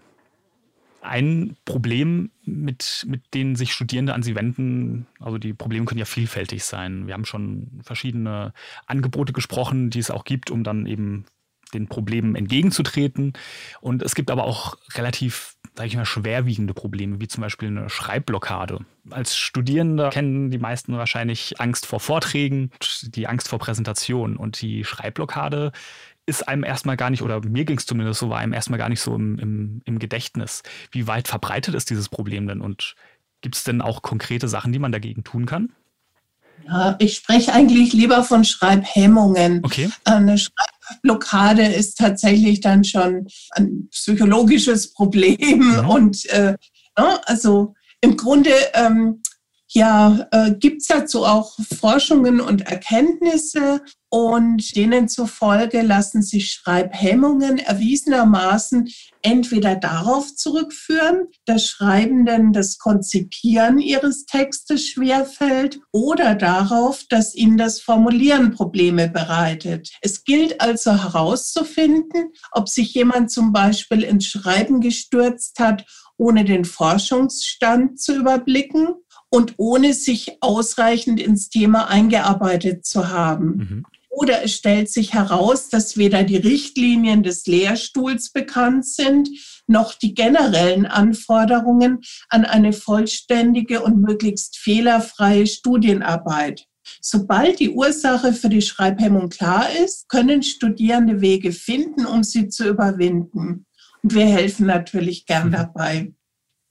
ein 1.07 1.57
Problem, 1.65 2.31
mit, 2.45 3.05
mit 3.07 3.33
denen 3.33 3.55
sich 3.55 3.73
Studierende 3.73 4.13
an 4.13 4.23
sie 4.23 4.35
wenden, 4.35 5.07
also 5.19 5.37
die 5.37 5.53
Probleme 5.53 5.85
können 5.85 5.99
ja 5.99 6.05
vielfältig 6.05 6.63
sein. 6.63 7.07
Wir 7.07 7.13
haben 7.13 7.25
schon 7.25 7.81
verschiedene 7.83 8.53
Angebote 8.85 9.33
gesprochen, 9.33 9.89
die 9.89 9.99
es 9.99 10.11
auch 10.11 10.23
gibt, 10.23 10.51
um 10.51 10.63
dann 10.63 10.85
eben 10.85 11.25
den 11.73 11.87
Problemen 11.87 12.35
entgegenzutreten. 12.35 13.33
Und 13.81 14.01
es 14.01 14.15
gibt 14.15 14.31
aber 14.31 14.45
auch 14.45 14.77
relativ, 14.93 15.55
sage 15.75 15.87
ich 15.89 15.95
mal, 15.95 16.05
schwerwiegende 16.05 16.73
Probleme, 16.73 17.19
wie 17.19 17.27
zum 17.27 17.41
Beispiel 17.41 17.67
eine 17.67 17.89
Schreibblockade. 17.89 18.79
Als 19.09 19.35
Studierende 19.35 20.09
kennen 20.09 20.51
die 20.51 20.57
meisten 20.57 20.97
wahrscheinlich 20.97 21.59
Angst 21.59 21.85
vor 21.85 21.99
Vorträgen, 21.99 22.71
die 23.03 23.27
Angst 23.27 23.49
vor 23.49 23.59
Präsentationen. 23.59 24.37
Und 24.37 24.61
die 24.61 24.83
Schreibblockade 24.83 25.71
ist 26.27 26.47
einem 26.47 26.63
erstmal 26.63 26.97
gar 26.97 27.09
nicht, 27.09 27.23
oder 27.23 27.41
mir 27.43 27.65
ging 27.65 27.77
es 27.77 27.85
zumindest 27.85 28.19
so, 28.19 28.29
war 28.29 28.37
einem 28.37 28.53
erstmal 28.53 28.77
gar 28.77 28.89
nicht 28.89 29.01
so 29.01 29.15
im, 29.15 29.39
im, 29.39 29.81
im 29.85 29.97
Gedächtnis. 29.97 30.61
Wie 30.91 31.07
weit 31.07 31.27
verbreitet 31.27 31.73
ist 31.73 31.89
dieses 31.89 32.09
Problem 32.09 32.47
denn 32.47 32.61
und 32.61 32.95
gibt 33.41 33.55
es 33.55 33.63
denn 33.63 33.81
auch 33.81 34.01
konkrete 34.01 34.47
Sachen, 34.47 34.73
die 34.73 34.79
man 34.79 34.91
dagegen 34.91 35.23
tun 35.23 35.45
kann? 35.45 35.71
Ja, 36.67 36.95
ich 36.99 37.15
spreche 37.15 37.53
eigentlich 37.53 37.93
lieber 37.93 38.23
von 38.23 38.43
Schreibhemmungen. 38.43 39.61
Okay. 39.63 39.89
Eine 40.03 40.37
Schreibblockade 40.37 41.63
ist 41.63 41.97
tatsächlich 41.97 42.59
dann 42.59 42.83
schon 42.83 43.27
ein 43.51 43.87
psychologisches 43.91 44.93
Problem. 44.93 45.73
Ja. 45.75 45.85
Und 45.85 46.25
äh, 46.25 46.57
ne, 46.97 47.21
also 47.25 47.73
im 48.01 48.17
Grunde 48.17 48.51
ähm, 48.73 49.21
ja, 49.69 50.27
äh, 50.31 50.51
gibt 50.53 50.81
es 50.81 50.87
dazu 50.87 51.25
auch 51.25 51.57
Forschungen 51.79 52.39
und 52.39 52.61
Erkenntnisse 52.61 53.81
und 54.09 54.77
denen 54.77 55.09
zufolge 55.09 55.81
lassen 55.81 56.21
sich 56.21 56.51
Schreibhemmungen 56.51 57.57
erwiesenermaßen 57.57 58.89
entweder 59.21 59.75
darauf 59.75 60.33
zurückführen, 60.33 61.27
dass 61.45 61.65
Schreibenden 61.67 62.53
das 62.53 62.77
Konzipieren 62.77 63.79
ihres 63.79 64.25
Textes 64.25 64.87
schwerfällt 64.87 65.81
oder 65.91 66.35
darauf, 66.35 67.03
dass 67.09 67.35
ihnen 67.35 67.57
das 67.57 67.81
Formulieren 67.81 68.51
Probleme 68.51 69.09
bereitet. 69.09 69.89
Es 70.01 70.23
gilt 70.23 70.61
also 70.61 70.91
herauszufinden, 70.93 72.31
ob 72.53 72.69
sich 72.69 72.93
jemand 72.93 73.29
zum 73.31 73.51
Beispiel 73.51 74.03
ins 74.03 74.27
Schreiben 74.27 74.79
gestürzt 74.79 75.59
hat, 75.59 75.85
ohne 76.17 76.45
den 76.45 76.63
Forschungsstand 76.63 77.99
zu 77.99 78.15
überblicken 78.15 78.95
und 79.29 79.55
ohne 79.57 79.93
sich 79.93 80.37
ausreichend 80.41 81.19
ins 81.19 81.49
Thema 81.49 81.89
eingearbeitet 81.89 82.85
zu 82.85 83.09
haben. 83.09 83.45
Mhm. 83.45 83.85
Oder 84.09 84.43
es 84.43 84.53
stellt 84.53 84.89
sich 84.89 85.13
heraus, 85.13 85.69
dass 85.69 85.95
weder 85.95 86.23
die 86.23 86.37
Richtlinien 86.37 87.21
des 87.21 87.45
Lehrstuhls 87.45 88.31
bekannt 88.31 88.87
sind, 88.87 89.29
noch 89.67 89.93
die 89.93 90.15
generellen 90.15 90.87
Anforderungen 90.87 91.99
an 92.29 92.43
eine 92.43 92.73
vollständige 92.73 93.83
und 93.83 94.01
möglichst 94.01 94.57
fehlerfreie 94.57 95.45
Studienarbeit. 95.45 96.65
Sobald 96.99 97.59
die 97.59 97.69
Ursache 97.69 98.33
für 98.33 98.49
die 98.49 98.63
Schreibhemmung 98.63 99.29
klar 99.29 99.67
ist, 99.83 100.09
können 100.09 100.41
Studierende 100.41 101.21
Wege 101.21 101.51
finden, 101.51 102.05
um 102.05 102.23
sie 102.23 102.47
zu 102.47 102.67
überwinden. 102.67 103.67
Und 104.01 104.15
wir 104.15 104.25
helfen 104.25 104.65
natürlich 104.65 105.25
gern 105.25 105.49
mhm. 105.49 105.51
dabei. 105.51 106.13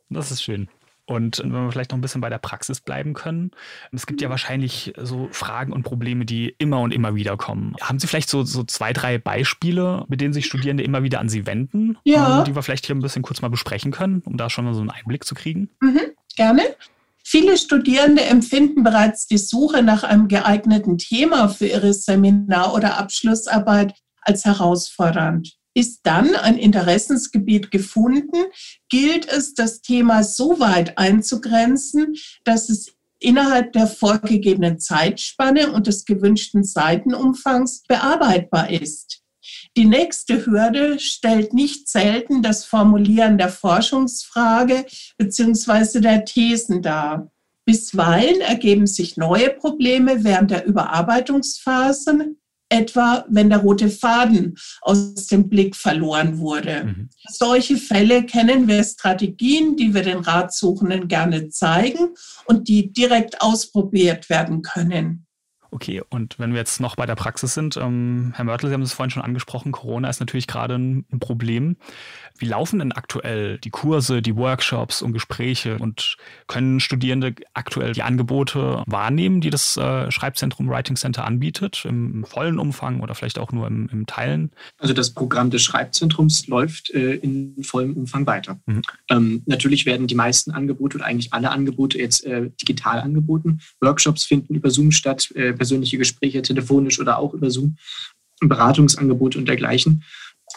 Das 0.09 0.31
ist 0.31 0.43
schön. 0.43 0.69
Und 1.07 1.39
wenn 1.39 1.53
wir 1.53 1.71
vielleicht 1.71 1.93
noch 1.93 1.99
ein 1.99 2.01
bisschen 2.01 2.21
bei 2.21 2.29
der 2.29 2.39
Praxis 2.39 2.81
bleiben 2.81 3.15
können, 3.15 3.53
es 3.93 4.07
gibt 4.07 4.21
ja 4.21 4.29
wahrscheinlich 4.29 4.93
so 5.01 5.29
Fragen 5.31 5.73
und 5.73 5.85
Probleme, 5.85 6.25
die 6.25 6.55
immer 6.59 6.81
und 6.81 6.93
immer 6.93 7.15
wieder 7.15 7.37
kommen. 7.37 7.77
Haben 7.81 8.01
Sie 8.01 8.09
vielleicht 8.09 8.29
so, 8.29 8.43
so 8.43 8.65
zwei, 8.65 8.93
drei 8.93 9.17
Beispiele, 9.19 10.05
mit 10.09 10.21
denen 10.21 10.35
sich 10.35 10.47
Studierende 10.47 10.83
immer 10.83 11.05
wieder 11.05 11.21
an 11.21 11.29
Sie 11.29 11.47
wenden, 11.47 11.97
ja. 12.05 12.41
Ähm, 12.41 12.45
die 12.45 12.57
wir 12.57 12.63
vielleicht 12.63 12.87
hier 12.87 12.97
ein 12.97 13.01
bisschen 13.01 13.23
kurz 13.23 13.41
mal 13.41 13.49
besprechen 13.49 13.93
können, 13.93 14.23
um 14.25 14.37
da 14.37 14.51
schon 14.51 14.65
mal 14.65 14.75
so 14.75 14.81
einen 14.81 14.91
Einblick 14.91 15.25
zu 15.25 15.37
kriegen? 15.37 15.71
Mhm, 15.81 16.01
gerne. 16.37 16.63
Viele 17.23 17.57
Studierende 17.57 18.23
empfinden 18.25 18.83
bereits 18.85 19.27
die 19.27 19.39
Suche 19.39 19.83
nach 19.83 20.05
einem 20.05 20.29
geeigneten 20.29 20.99
Thema 20.99 21.49
für 21.49 21.67
ihre 21.67 21.93
Seminar- 21.93 22.75
oder 22.75 22.99
Abschlussarbeit 22.99 23.95
als 24.23 24.45
herausfordernd. 24.45 25.57
Ist 25.77 26.01
dann 26.05 26.35
ein 26.35 26.57
Interessensgebiet 26.57 27.71
gefunden, 27.71 28.47
gilt 28.89 29.29
es, 29.29 29.53
das 29.53 29.83
Thema 29.83 30.25
so 30.25 30.59
weit 30.59 30.97
einzugrenzen, 30.97 32.15
dass 32.45 32.71
es 32.71 32.95
innerhalb 33.19 33.75
der 33.75 33.87
vorgegebenen 33.87 34.79
Zeitspanne 34.79 35.73
und 35.73 35.87
des 35.87 36.07
gewünschten 36.07 36.65
Seitenumfangs 36.65 37.83
bearbeitbar 37.87 38.71
ist. 38.71 39.21
Die 39.77 39.85
nächste 39.85 40.47
Hürde 40.47 40.99
stellt 40.99 41.53
nicht 41.53 41.91
selten 41.91 42.41
das 42.43 42.65
Formulieren 42.65 43.37
der 43.37 43.51
Forschungsfrage 43.51 44.87
bzw. 45.19 46.01
der 46.01 46.25
Thesen 46.25 46.81
dar. 46.81 47.31
Bisweilen 47.67 48.41
ergeben 48.41 48.87
sich 48.87 49.19
neue 49.19 49.51
Probleme 49.51 50.25
während 50.25 50.53
der 50.53 50.65
Überarbeitungsphase, 50.65 52.35
etwa 52.69 53.25
wenn 53.29 53.51
der 53.51 53.59
rote 53.59 53.89
Faden 53.89 54.57
aus 54.81 55.27
dem 55.27 55.49
Blick 55.49 55.77
verloren 55.77 56.39
wurde. 56.39 56.85
Mhm. 56.85 57.09
Solche 57.29 57.77
Fälle 57.77 58.25
kennen 58.25 58.69
wir 58.69 58.83
Strategien, 58.83 59.77
die 59.77 59.95
wir 59.95 60.03
den 60.03 60.19
Ratsuchenden 60.19 61.09
gerne 61.09 61.49
zeigen 61.49 62.15
und 62.47 62.69
die 62.69 62.93
direkt 62.93 63.41
ausprobiert 63.41 64.29
werden 64.29 64.63
können. 64.63 65.27
Okay, 65.71 66.03
und 66.09 66.39
wenn 66.39 66.53
wir 66.53 66.59
jetzt 66.59 66.81
noch 66.81 66.97
bei 66.97 67.07
der 67.07 67.17
Praxis 67.17 67.53
sind, 67.53 67.77
ähm, 67.77 68.33
Herr 68.35 68.45
Mörtel, 68.45 68.69
Sie 68.69 68.75
haben 68.75 68.83
es 68.83 68.93
vorhin 68.93 69.11
schon 69.11 69.23
angesprochen, 69.23 69.73
Corona 69.73 70.09
ist 70.09 70.21
natürlich 70.21 70.47
gerade 70.47 70.77
ein, 70.77 71.05
ein, 71.13 71.19
Problem. 71.19 71.77
Wie 72.39 72.47
laufen 72.47 72.79
denn 72.79 72.93
aktuell 72.93 73.59
die 73.59 73.71
Kurse, 73.71 74.23
die 74.23 74.37
Workshops 74.37 75.03
und 75.03 75.13
Gespräche 75.13 75.79
und 75.79 76.17
können 76.47 76.81
Studierende 76.81 77.35
aktuell 77.55 77.93
die 77.93 78.03
Angebote 78.03 78.83
wahrnehmen, 78.87 79.41
die 79.41 79.51
das 79.51 79.77
äh, 79.77 80.11
Schreibzentrum 80.11 80.69
Writing 80.69 80.97
Center 80.97 81.25
anbietet, 81.25 81.85
im, 81.85 82.13
im, 82.13 82.25
vollen 82.25 82.59
Umfang 82.59 83.01
oder 83.01 83.15
vielleicht 83.15 83.39
auch 83.39 83.53
nur 83.53 83.67
im, 83.67 83.89
im, 83.93 84.07
Teilen? 84.07 84.51
Also 84.79 84.95
das 84.95 85.11
Programm 85.11 85.51
des 85.51 85.63
Schreibzentrums 85.63 86.47
läuft 86.47 86.91
äh, 86.91 87.15
in 87.15 87.63
vollem 87.63 87.95
Umfang 87.95 88.27
weiter. 88.27 88.59
Mhm. 88.67 88.83
Ähm, 89.11 89.43
natürlich 89.47 89.87
werden 89.87 90.07
die 90.07 90.15
meisten 90.15 90.51
Angebote 90.51 90.99
oder 90.99 91.07
eigentlich 91.07 91.33
alle 91.33 91.51
Angebote 91.51 91.99
jetzt 91.99 92.25
äh, 92.25 92.51
digital 92.61 93.01
angeboten. 93.01 93.61
Workshops 93.81 94.25
finden 94.25 94.55
über 94.55 94.71
Zoom 94.71 94.93
statt, 94.93 95.31
äh, 95.35 95.53
persönliche 95.53 95.99
Gespräche 95.99 96.43
telefonisch 96.43 97.01
oder 97.01 97.19
auch 97.19 97.35
über 97.35 97.51
Zoom, 97.51 97.77
Beratungsangebote 98.41 99.39
und 99.39 99.47
dergleichen. 99.49 100.05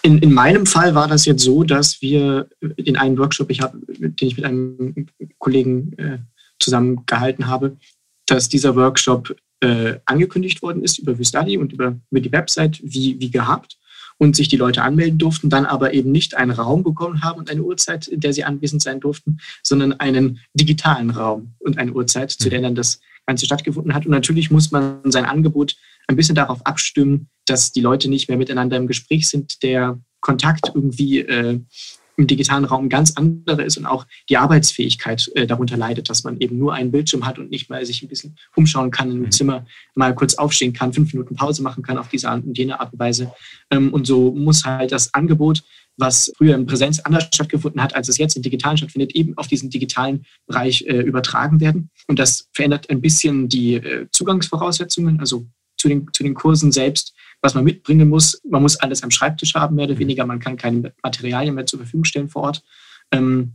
In, 0.01 0.19
in 0.19 0.33
meinem 0.33 0.65
Fall 0.65 0.95
war 0.95 1.07
das 1.07 1.25
jetzt 1.25 1.43
so, 1.43 1.63
dass 1.63 2.01
wir 2.01 2.47
in 2.77 2.95
einem 2.95 3.17
Workshop, 3.17 3.49
ich 3.49 3.61
hab, 3.61 3.73
den 3.87 4.15
ich 4.19 4.37
mit 4.37 4.45
einem 4.45 5.07
Kollegen 5.37 5.93
äh, 5.97 6.19
zusammen 6.59 7.05
gehalten 7.05 7.47
habe, 7.47 7.77
dass 8.25 8.49
dieser 8.49 8.75
Workshop 8.75 9.35
äh, 9.61 9.95
angekündigt 10.05 10.61
worden 10.61 10.83
ist 10.83 10.99
über 10.99 11.17
Vistadi 11.17 11.57
und 11.57 11.73
über, 11.73 11.99
über 12.11 12.21
die 12.21 12.31
Website 12.31 12.79
wie, 12.83 13.19
wie 13.19 13.31
gehabt 13.31 13.77
und 14.17 14.35
sich 14.35 14.49
die 14.49 14.57
Leute 14.57 14.83
anmelden 14.83 15.17
durften, 15.17 15.49
dann 15.49 15.65
aber 15.65 15.93
eben 15.93 16.11
nicht 16.11 16.35
einen 16.35 16.51
Raum 16.51 16.83
bekommen 16.83 17.23
haben 17.23 17.39
und 17.39 17.49
eine 17.49 17.63
Uhrzeit, 17.63 18.07
in 18.07 18.19
der 18.19 18.33
sie 18.33 18.43
anwesend 18.43 18.81
sein 18.81 18.99
durften, 18.99 19.39
sondern 19.63 19.93
einen 19.93 20.39
digitalen 20.53 21.09
Raum 21.09 21.53
und 21.59 21.77
eine 21.77 21.93
Uhrzeit, 21.93 22.31
zu 22.31 22.49
der 22.49 22.61
dann 22.61 22.75
das 22.75 22.99
Ganze 23.25 23.45
stattgefunden 23.45 23.93
hat. 23.93 24.05
Und 24.05 24.11
natürlich 24.11 24.51
muss 24.51 24.71
man 24.71 24.99
sein 25.05 25.25
Angebot 25.25 25.75
ein 26.09 26.15
bisschen 26.15 26.35
darauf 26.35 26.65
abstimmen, 26.65 27.29
dass 27.45 27.71
die 27.71 27.81
Leute 27.81 28.09
nicht 28.09 28.27
mehr 28.27 28.37
miteinander 28.37 28.77
im 28.77 28.87
Gespräch 28.87 29.29
sind, 29.29 29.61
der 29.63 29.99
Kontakt 30.21 30.71
irgendwie 30.73 31.19
äh, 31.19 31.59
im 32.17 32.27
digitalen 32.27 32.65
Raum 32.65 32.89
ganz 32.89 33.13
andere 33.15 33.63
ist 33.63 33.77
und 33.77 33.85
auch 33.85 34.05
die 34.27 34.35
Arbeitsfähigkeit 34.35 35.31
äh, 35.35 35.47
darunter 35.47 35.77
leidet, 35.77 36.09
dass 36.09 36.25
man 36.25 36.37
eben 36.39 36.57
nur 36.57 36.73
einen 36.73 36.91
Bildschirm 36.91 37.25
hat 37.25 37.39
und 37.39 37.49
nicht 37.49 37.69
mal 37.69 37.85
sich 37.85 38.01
ein 38.01 38.09
bisschen 38.09 38.35
umschauen 38.55 38.91
kann 38.91 39.11
im 39.11 39.19
mhm. 39.21 39.31
Zimmer, 39.31 39.65
mal 39.95 40.13
kurz 40.13 40.33
aufstehen 40.33 40.73
kann, 40.73 40.91
fünf 40.91 41.13
Minuten 41.13 41.35
Pause 41.35 41.63
machen 41.63 41.83
kann 41.83 41.97
auf 41.97 42.09
diese 42.09 42.29
und 42.29 42.57
jene 42.57 42.79
Art 42.79 42.91
und 42.91 42.99
Weise. 42.99 43.31
Ähm, 43.71 43.93
und 43.93 44.05
so 44.05 44.33
muss 44.33 44.65
halt 44.65 44.91
das 44.91 45.13
Angebot, 45.13 45.63
was 45.95 46.31
früher 46.37 46.55
in 46.55 46.65
Präsenz 46.65 46.99
anders 46.99 47.29
stattgefunden 47.33 47.81
hat, 47.81 47.95
als 47.95 48.09
es 48.09 48.17
jetzt 48.17 48.35
im 48.35 48.41
Digitalen 48.41 48.77
stattfindet, 48.77 49.15
eben 49.15 49.37
auf 49.37 49.47
diesen 49.47 49.69
digitalen 49.69 50.25
Bereich 50.47 50.81
äh, 50.87 50.97
übertragen 50.97 51.61
werden. 51.61 51.89
Und 52.07 52.19
das 52.19 52.49
verändert 52.51 52.89
ein 52.89 52.99
bisschen 52.99 53.47
die 53.47 53.75
äh, 53.75 54.07
Zugangsvoraussetzungen, 54.11 55.19
also 55.19 55.45
zu 55.79 55.87
den, 55.87 56.07
zu 56.13 56.23
den 56.23 56.35
Kursen 56.35 56.71
selbst 56.71 57.13
was 57.41 57.53
man 57.53 57.63
mitbringen 57.63 58.09
muss. 58.09 58.41
Man 58.47 58.61
muss 58.61 58.75
alles 58.77 59.03
am 59.03 59.11
Schreibtisch 59.11 59.55
haben, 59.55 59.75
mehr 59.75 59.85
oder 59.85 59.95
mhm. 59.95 59.99
weniger. 59.99 60.25
Man 60.25 60.39
kann 60.39 60.57
keine 60.57 60.93
Materialien 61.03 61.55
mehr 61.55 61.65
zur 61.65 61.79
Verfügung 61.79 62.03
stellen 62.03 62.29
vor 62.29 62.43
Ort. 62.43 62.63
Ähm, 63.11 63.53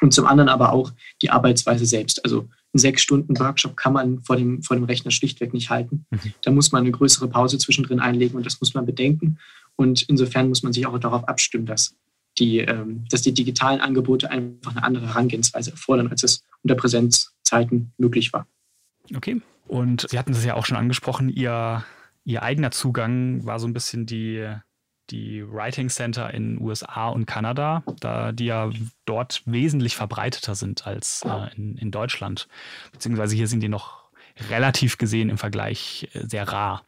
und 0.00 0.14
zum 0.14 0.26
anderen 0.26 0.48
aber 0.48 0.72
auch 0.72 0.92
die 1.22 1.30
Arbeitsweise 1.30 1.84
selbst. 1.84 2.24
Also 2.24 2.48
einen 2.72 2.80
sechs 2.80 3.02
Stunden 3.02 3.36
Workshop 3.38 3.76
kann 3.76 3.92
man 3.92 4.22
vor 4.22 4.36
dem, 4.36 4.62
vor 4.62 4.76
dem 4.76 4.84
Rechner 4.84 5.10
schlichtweg 5.10 5.52
nicht 5.52 5.70
halten. 5.70 6.06
Mhm. 6.10 6.34
Da 6.42 6.52
muss 6.52 6.70
man 6.70 6.82
eine 6.82 6.92
größere 6.92 7.26
Pause 7.28 7.58
zwischendrin 7.58 7.98
einlegen 7.98 8.36
und 8.36 8.46
das 8.46 8.60
muss 8.60 8.74
man 8.74 8.86
bedenken. 8.86 9.38
Und 9.74 10.02
insofern 10.02 10.48
muss 10.48 10.62
man 10.62 10.72
sich 10.72 10.86
auch 10.86 10.98
darauf 10.98 11.26
abstimmen, 11.26 11.66
dass 11.66 11.96
die, 12.38 12.58
ähm, 12.58 13.04
dass 13.10 13.22
die 13.22 13.34
digitalen 13.34 13.80
Angebote 13.80 14.30
einfach 14.30 14.76
eine 14.76 14.84
andere 14.84 15.08
Herangehensweise 15.08 15.72
erfordern, 15.72 16.08
als 16.08 16.22
es 16.22 16.44
unter 16.62 16.76
Präsenzzeiten 16.76 17.92
möglich 17.98 18.32
war. 18.32 18.46
Okay. 19.16 19.40
Und 19.68 20.06
Sie 20.08 20.18
hatten 20.18 20.32
es 20.32 20.44
ja 20.44 20.54
auch 20.54 20.66
schon 20.66 20.76
angesprochen, 20.76 21.28
Ihr 21.28 21.84
ihr 22.28 22.42
eigener 22.42 22.70
Zugang 22.70 23.46
war 23.46 23.58
so 23.58 23.66
ein 23.66 23.72
bisschen 23.72 24.04
die, 24.04 24.46
die 25.08 25.42
Writing 25.50 25.88
Center 25.88 26.32
in 26.34 26.60
USA 26.60 27.08
und 27.08 27.24
Kanada, 27.24 27.82
da 28.00 28.32
die 28.32 28.44
ja 28.44 28.70
dort 29.06 29.42
wesentlich 29.46 29.96
verbreiteter 29.96 30.54
sind 30.54 30.86
als 30.86 31.22
äh, 31.24 31.56
in, 31.56 31.78
in 31.78 31.90
Deutschland. 31.90 32.46
Beziehungsweise 32.92 33.34
hier 33.34 33.48
sind 33.48 33.60
die 33.60 33.70
noch 33.70 34.10
relativ 34.50 34.98
gesehen 34.98 35.30
im 35.30 35.38
Vergleich 35.38 36.10
äh, 36.12 36.26
sehr 36.26 36.46
rar. 36.46 36.82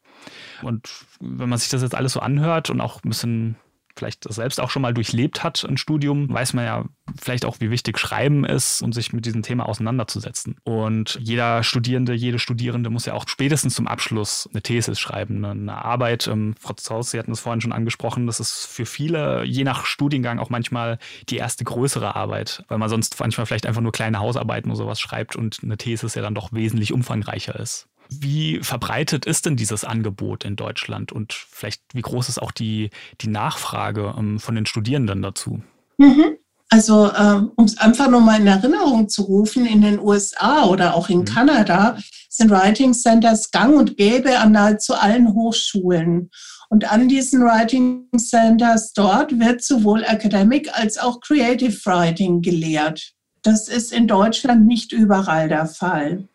Und 0.60 0.90
wenn 1.20 1.48
man 1.48 1.58
sich 1.58 1.70
das 1.70 1.80
jetzt 1.80 1.94
alles 1.94 2.12
so 2.12 2.20
anhört 2.20 2.68
und 2.68 2.82
auch 2.82 3.02
ein 3.02 3.08
bisschen 3.08 3.56
vielleicht 4.00 4.24
selbst 4.32 4.60
auch 4.60 4.70
schon 4.70 4.80
mal 4.80 4.94
durchlebt 4.94 5.44
hat, 5.44 5.62
ein 5.68 5.76
Studium, 5.76 6.32
weiß 6.32 6.54
man 6.54 6.64
ja 6.64 6.84
vielleicht 7.20 7.44
auch, 7.44 7.60
wie 7.60 7.70
wichtig 7.70 7.98
Schreiben 7.98 8.46
ist 8.46 8.80
und 8.80 8.94
sich 8.94 9.12
mit 9.12 9.26
diesem 9.26 9.42
Thema 9.42 9.68
auseinanderzusetzen. 9.68 10.56
Und 10.64 11.18
jeder 11.20 11.62
Studierende, 11.62 12.14
jede 12.14 12.38
Studierende 12.38 12.88
muss 12.88 13.04
ja 13.04 13.12
auch 13.12 13.28
spätestens 13.28 13.74
zum 13.74 13.86
Abschluss 13.86 14.48
eine 14.52 14.62
Thesis 14.62 14.98
schreiben, 14.98 15.40
ne, 15.40 15.50
eine 15.50 15.84
Arbeit. 15.84 16.28
Ähm, 16.28 16.54
Frau 16.58 16.72
Zaus, 16.72 17.10
Sie 17.10 17.18
hatten 17.18 17.32
es 17.32 17.40
vorhin 17.40 17.60
schon 17.60 17.72
angesprochen, 17.72 18.26
das 18.26 18.40
ist 18.40 18.64
für 18.66 18.86
viele, 18.86 19.44
je 19.44 19.64
nach 19.64 19.84
Studiengang, 19.84 20.38
auch 20.38 20.48
manchmal 20.48 20.98
die 21.28 21.36
erste 21.36 21.64
größere 21.64 22.16
Arbeit, 22.16 22.64
weil 22.68 22.78
man 22.78 22.88
sonst 22.88 23.20
manchmal 23.20 23.44
vielleicht 23.44 23.66
einfach 23.66 23.82
nur 23.82 23.92
kleine 23.92 24.18
Hausarbeiten 24.18 24.70
oder 24.70 24.78
sowas 24.78 24.98
schreibt 24.98 25.36
und 25.36 25.58
eine 25.62 25.76
Thesis 25.76 26.14
ja 26.14 26.22
dann 26.22 26.34
doch 26.34 26.52
wesentlich 26.52 26.92
umfangreicher 26.94 27.58
ist. 27.60 27.88
Wie 28.10 28.58
verbreitet 28.60 29.24
ist 29.24 29.46
denn 29.46 29.56
dieses 29.56 29.84
Angebot 29.84 30.44
in 30.44 30.56
Deutschland 30.56 31.12
und 31.12 31.32
vielleicht 31.32 31.82
wie 31.92 32.02
groß 32.02 32.28
ist 32.28 32.42
auch 32.42 32.50
die, 32.50 32.90
die 33.20 33.28
Nachfrage 33.28 34.14
ähm, 34.18 34.40
von 34.40 34.54
den 34.54 34.66
Studierenden 34.66 35.22
dazu? 35.22 35.62
Mhm. 35.98 36.36
Also 36.68 37.12
ähm, 37.12 37.50
um 37.56 37.64
es 37.64 37.78
einfach 37.78 38.08
nochmal 38.08 38.40
in 38.40 38.46
Erinnerung 38.46 39.08
zu 39.08 39.22
rufen, 39.22 39.66
in 39.66 39.80
den 39.82 39.98
USA 39.98 40.66
oder 40.66 40.94
auch 40.94 41.08
in 41.08 41.20
mhm. 41.20 41.24
Kanada 41.24 41.98
sind 42.28 42.50
Writing 42.50 42.94
Centers 42.94 43.50
gang 43.50 43.76
und 43.76 43.96
gäbe 43.96 44.38
an 44.38 44.52
nahezu 44.52 44.94
allen 44.94 45.34
Hochschulen. 45.34 46.30
Und 46.68 46.90
an 46.90 47.08
diesen 47.08 47.42
Writing 47.42 48.06
Centers 48.16 48.92
dort 48.92 49.38
wird 49.40 49.62
sowohl 49.62 50.04
Academic 50.04 50.70
als 50.72 50.96
auch 50.96 51.20
Creative 51.20 51.76
Writing 51.84 52.40
gelehrt. 52.40 53.12
Das 53.42 53.66
ist 53.66 53.92
in 53.92 54.06
Deutschland 54.06 54.66
nicht 54.66 54.92
überall 54.92 55.48
der 55.48 55.66
Fall. 55.66 56.28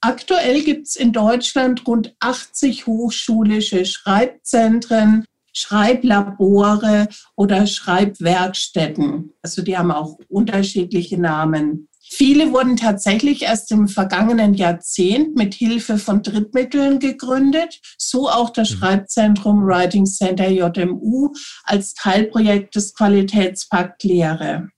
Aktuell 0.00 0.62
gibt 0.62 0.86
es 0.86 0.96
in 0.96 1.12
Deutschland 1.12 1.86
rund 1.86 2.14
80 2.20 2.86
hochschulische 2.86 3.84
Schreibzentren, 3.84 5.24
Schreiblabore 5.52 7.08
oder 7.34 7.66
Schreibwerkstätten. 7.66 9.32
Also 9.42 9.62
die 9.62 9.76
haben 9.76 9.90
auch 9.90 10.18
unterschiedliche 10.28 11.18
Namen. 11.20 11.88
Viele 12.10 12.52
wurden 12.52 12.76
tatsächlich 12.76 13.42
erst 13.42 13.70
im 13.70 13.86
vergangenen 13.86 14.54
Jahrzehnt 14.54 15.36
mit 15.36 15.54
Hilfe 15.54 15.98
von 15.98 16.22
Drittmitteln 16.22 17.00
gegründet, 17.00 17.80
so 17.98 18.30
auch 18.30 18.50
das 18.50 18.70
mhm. 18.70 18.76
Schreibzentrum 18.76 19.66
Writing 19.66 20.06
Center 20.06 20.48
JMU 20.48 21.32
als 21.64 21.92
Teilprojekt 21.94 22.76
des 22.76 22.94
Qualitätspakt 22.94 24.04
Lehre. 24.04 24.68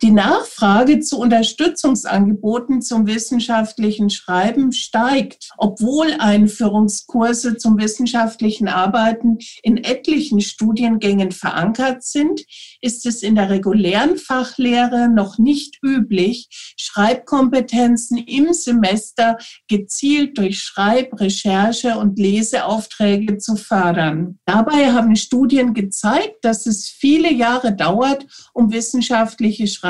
Die 0.00 0.12
Nachfrage 0.12 1.00
zu 1.00 1.18
Unterstützungsangeboten 1.18 2.82
zum 2.82 3.08
wissenschaftlichen 3.08 4.10
Schreiben 4.10 4.70
steigt, 4.70 5.50
obwohl 5.56 6.14
Einführungskurse 6.20 7.56
zum 7.56 7.78
wissenschaftlichen 7.78 8.68
Arbeiten 8.68 9.38
in 9.64 9.76
etlichen 9.76 10.40
Studiengängen 10.40 11.32
verankert 11.32 12.04
sind, 12.04 12.44
ist 12.80 13.06
es 13.06 13.24
in 13.24 13.34
der 13.34 13.50
regulären 13.50 14.18
Fachlehre 14.18 15.08
noch 15.08 15.36
nicht 15.38 15.78
üblich, 15.82 16.48
Schreibkompetenzen 16.78 18.18
im 18.18 18.52
Semester 18.52 19.36
gezielt 19.66 20.38
durch 20.38 20.60
Schreib-, 20.60 21.18
Recherche- 21.18 21.98
und 21.98 22.20
Leseaufträge 22.20 23.38
zu 23.38 23.56
fördern. 23.56 24.38
Dabei 24.44 24.92
haben 24.92 25.16
Studien 25.16 25.74
gezeigt, 25.74 26.36
dass 26.42 26.66
es 26.66 26.88
viele 26.88 27.32
Jahre 27.32 27.74
dauert, 27.74 28.24
um 28.52 28.72
wissenschaftliche 28.72 29.66
Schreibkompetenzen 29.66 29.87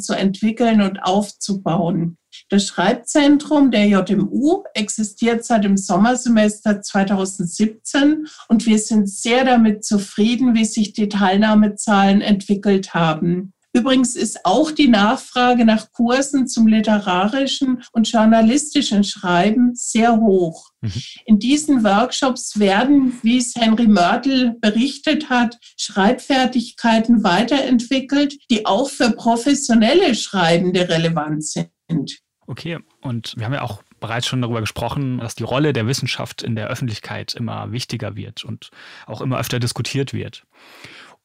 zu 0.00 0.14
entwickeln 0.14 0.80
und 0.80 1.02
aufzubauen. 1.02 2.18
Das 2.48 2.66
Schreibzentrum 2.66 3.70
der 3.70 3.86
JMU 3.86 4.62
existiert 4.74 5.44
seit 5.44 5.64
dem 5.64 5.76
Sommersemester 5.76 6.82
2017 6.82 8.26
und 8.48 8.66
wir 8.66 8.78
sind 8.78 9.08
sehr 9.08 9.44
damit 9.44 9.84
zufrieden, 9.84 10.54
wie 10.54 10.64
sich 10.64 10.92
die 10.92 11.08
Teilnahmezahlen 11.08 12.20
entwickelt 12.20 12.94
haben. 12.94 13.52
Übrigens 13.76 14.16
ist 14.16 14.46
auch 14.46 14.70
die 14.70 14.88
Nachfrage 14.88 15.66
nach 15.66 15.92
Kursen 15.92 16.48
zum 16.48 16.66
literarischen 16.66 17.82
und 17.92 18.10
journalistischen 18.10 19.04
Schreiben 19.04 19.74
sehr 19.74 20.16
hoch. 20.16 20.70
Mhm. 20.80 21.02
In 21.26 21.38
diesen 21.38 21.84
Workshops 21.84 22.58
werden, 22.58 23.18
wie 23.22 23.36
es 23.36 23.54
Henry 23.54 23.86
Mörtel 23.86 24.56
berichtet 24.62 25.28
hat, 25.28 25.58
Schreibfertigkeiten 25.76 27.22
weiterentwickelt, 27.22 28.38
die 28.50 28.64
auch 28.64 28.88
für 28.88 29.10
professionelle 29.10 30.14
Schreibende 30.14 30.88
relevant 30.88 31.44
sind. 31.44 32.22
Okay, 32.46 32.78
und 33.02 33.34
wir 33.36 33.44
haben 33.44 33.52
ja 33.52 33.60
auch 33.60 33.82
bereits 34.00 34.26
schon 34.26 34.40
darüber 34.40 34.60
gesprochen, 34.60 35.18
dass 35.18 35.34
die 35.34 35.42
Rolle 35.42 35.74
der 35.74 35.86
Wissenschaft 35.86 36.42
in 36.42 36.56
der 36.56 36.68
Öffentlichkeit 36.68 37.34
immer 37.34 37.72
wichtiger 37.72 38.16
wird 38.16 38.42
und 38.42 38.70
auch 39.06 39.20
immer 39.20 39.38
öfter 39.38 39.58
diskutiert 39.58 40.14
wird. 40.14 40.46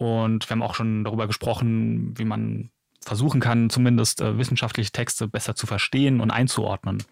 Und 0.01 0.49
wir 0.49 0.55
haben 0.55 0.63
auch 0.63 0.73
schon 0.73 1.03
darüber 1.03 1.27
gesprochen, 1.27 2.17
wie 2.17 2.25
man 2.25 2.71
versuchen 3.05 3.39
kann, 3.39 3.69
zumindest 3.69 4.19
äh, 4.19 4.35
wissenschaftliche 4.39 4.91
Texte 4.91 5.27
besser 5.27 5.53
zu 5.53 5.67
verstehen 5.67 6.21
und 6.21 6.31
einzuordnen. 6.31 7.03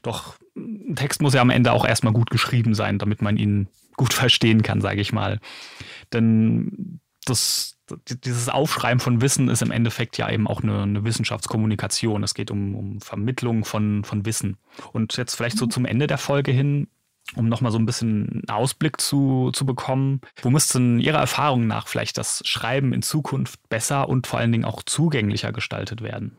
Doch 0.00 0.36
ein 0.56 0.96
Text 0.96 1.20
muss 1.20 1.34
ja 1.34 1.42
am 1.42 1.50
Ende 1.50 1.72
auch 1.72 1.84
erstmal 1.84 2.14
gut 2.14 2.30
geschrieben 2.30 2.74
sein, 2.74 2.98
damit 2.98 3.20
man 3.20 3.36
ihn 3.36 3.68
gut 3.94 4.14
verstehen 4.14 4.62
kann, 4.62 4.80
sage 4.80 5.02
ich 5.02 5.12
mal. 5.12 5.38
Denn 6.14 6.98
das, 7.26 7.76
dieses 8.06 8.48
Aufschreiben 8.48 9.00
von 9.00 9.20
Wissen 9.20 9.50
ist 9.50 9.60
im 9.60 9.70
Endeffekt 9.70 10.16
ja 10.16 10.30
eben 10.30 10.46
auch 10.46 10.62
eine, 10.62 10.80
eine 10.80 11.04
Wissenschaftskommunikation. 11.04 12.22
Es 12.22 12.32
geht 12.32 12.50
um, 12.50 12.74
um 12.74 13.00
Vermittlung 13.02 13.66
von, 13.66 14.02
von 14.02 14.24
Wissen. 14.24 14.56
Und 14.94 15.14
jetzt 15.18 15.34
vielleicht 15.34 15.58
so 15.58 15.66
zum 15.66 15.84
Ende 15.84 16.06
der 16.06 16.16
Folge 16.16 16.52
hin, 16.52 16.88
um 17.36 17.48
nochmal 17.48 17.72
so 17.72 17.78
ein 17.78 17.86
bisschen 17.86 18.42
Ausblick 18.48 19.00
zu, 19.00 19.50
zu 19.52 19.66
bekommen. 19.66 20.20
Wo 20.42 20.50
müsste 20.50 20.78
denn 20.78 21.00
Ihrer 21.00 21.18
Erfahrung 21.18 21.66
nach 21.66 21.88
vielleicht 21.88 22.18
das 22.18 22.42
Schreiben 22.46 22.92
in 22.92 23.02
Zukunft 23.02 23.68
besser 23.68 24.08
und 24.08 24.26
vor 24.26 24.38
allen 24.38 24.52
Dingen 24.52 24.64
auch 24.64 24.82
zugänglicher 24.82 25.52
gestaltet 25.52 26.02
werden? 26.02 26.36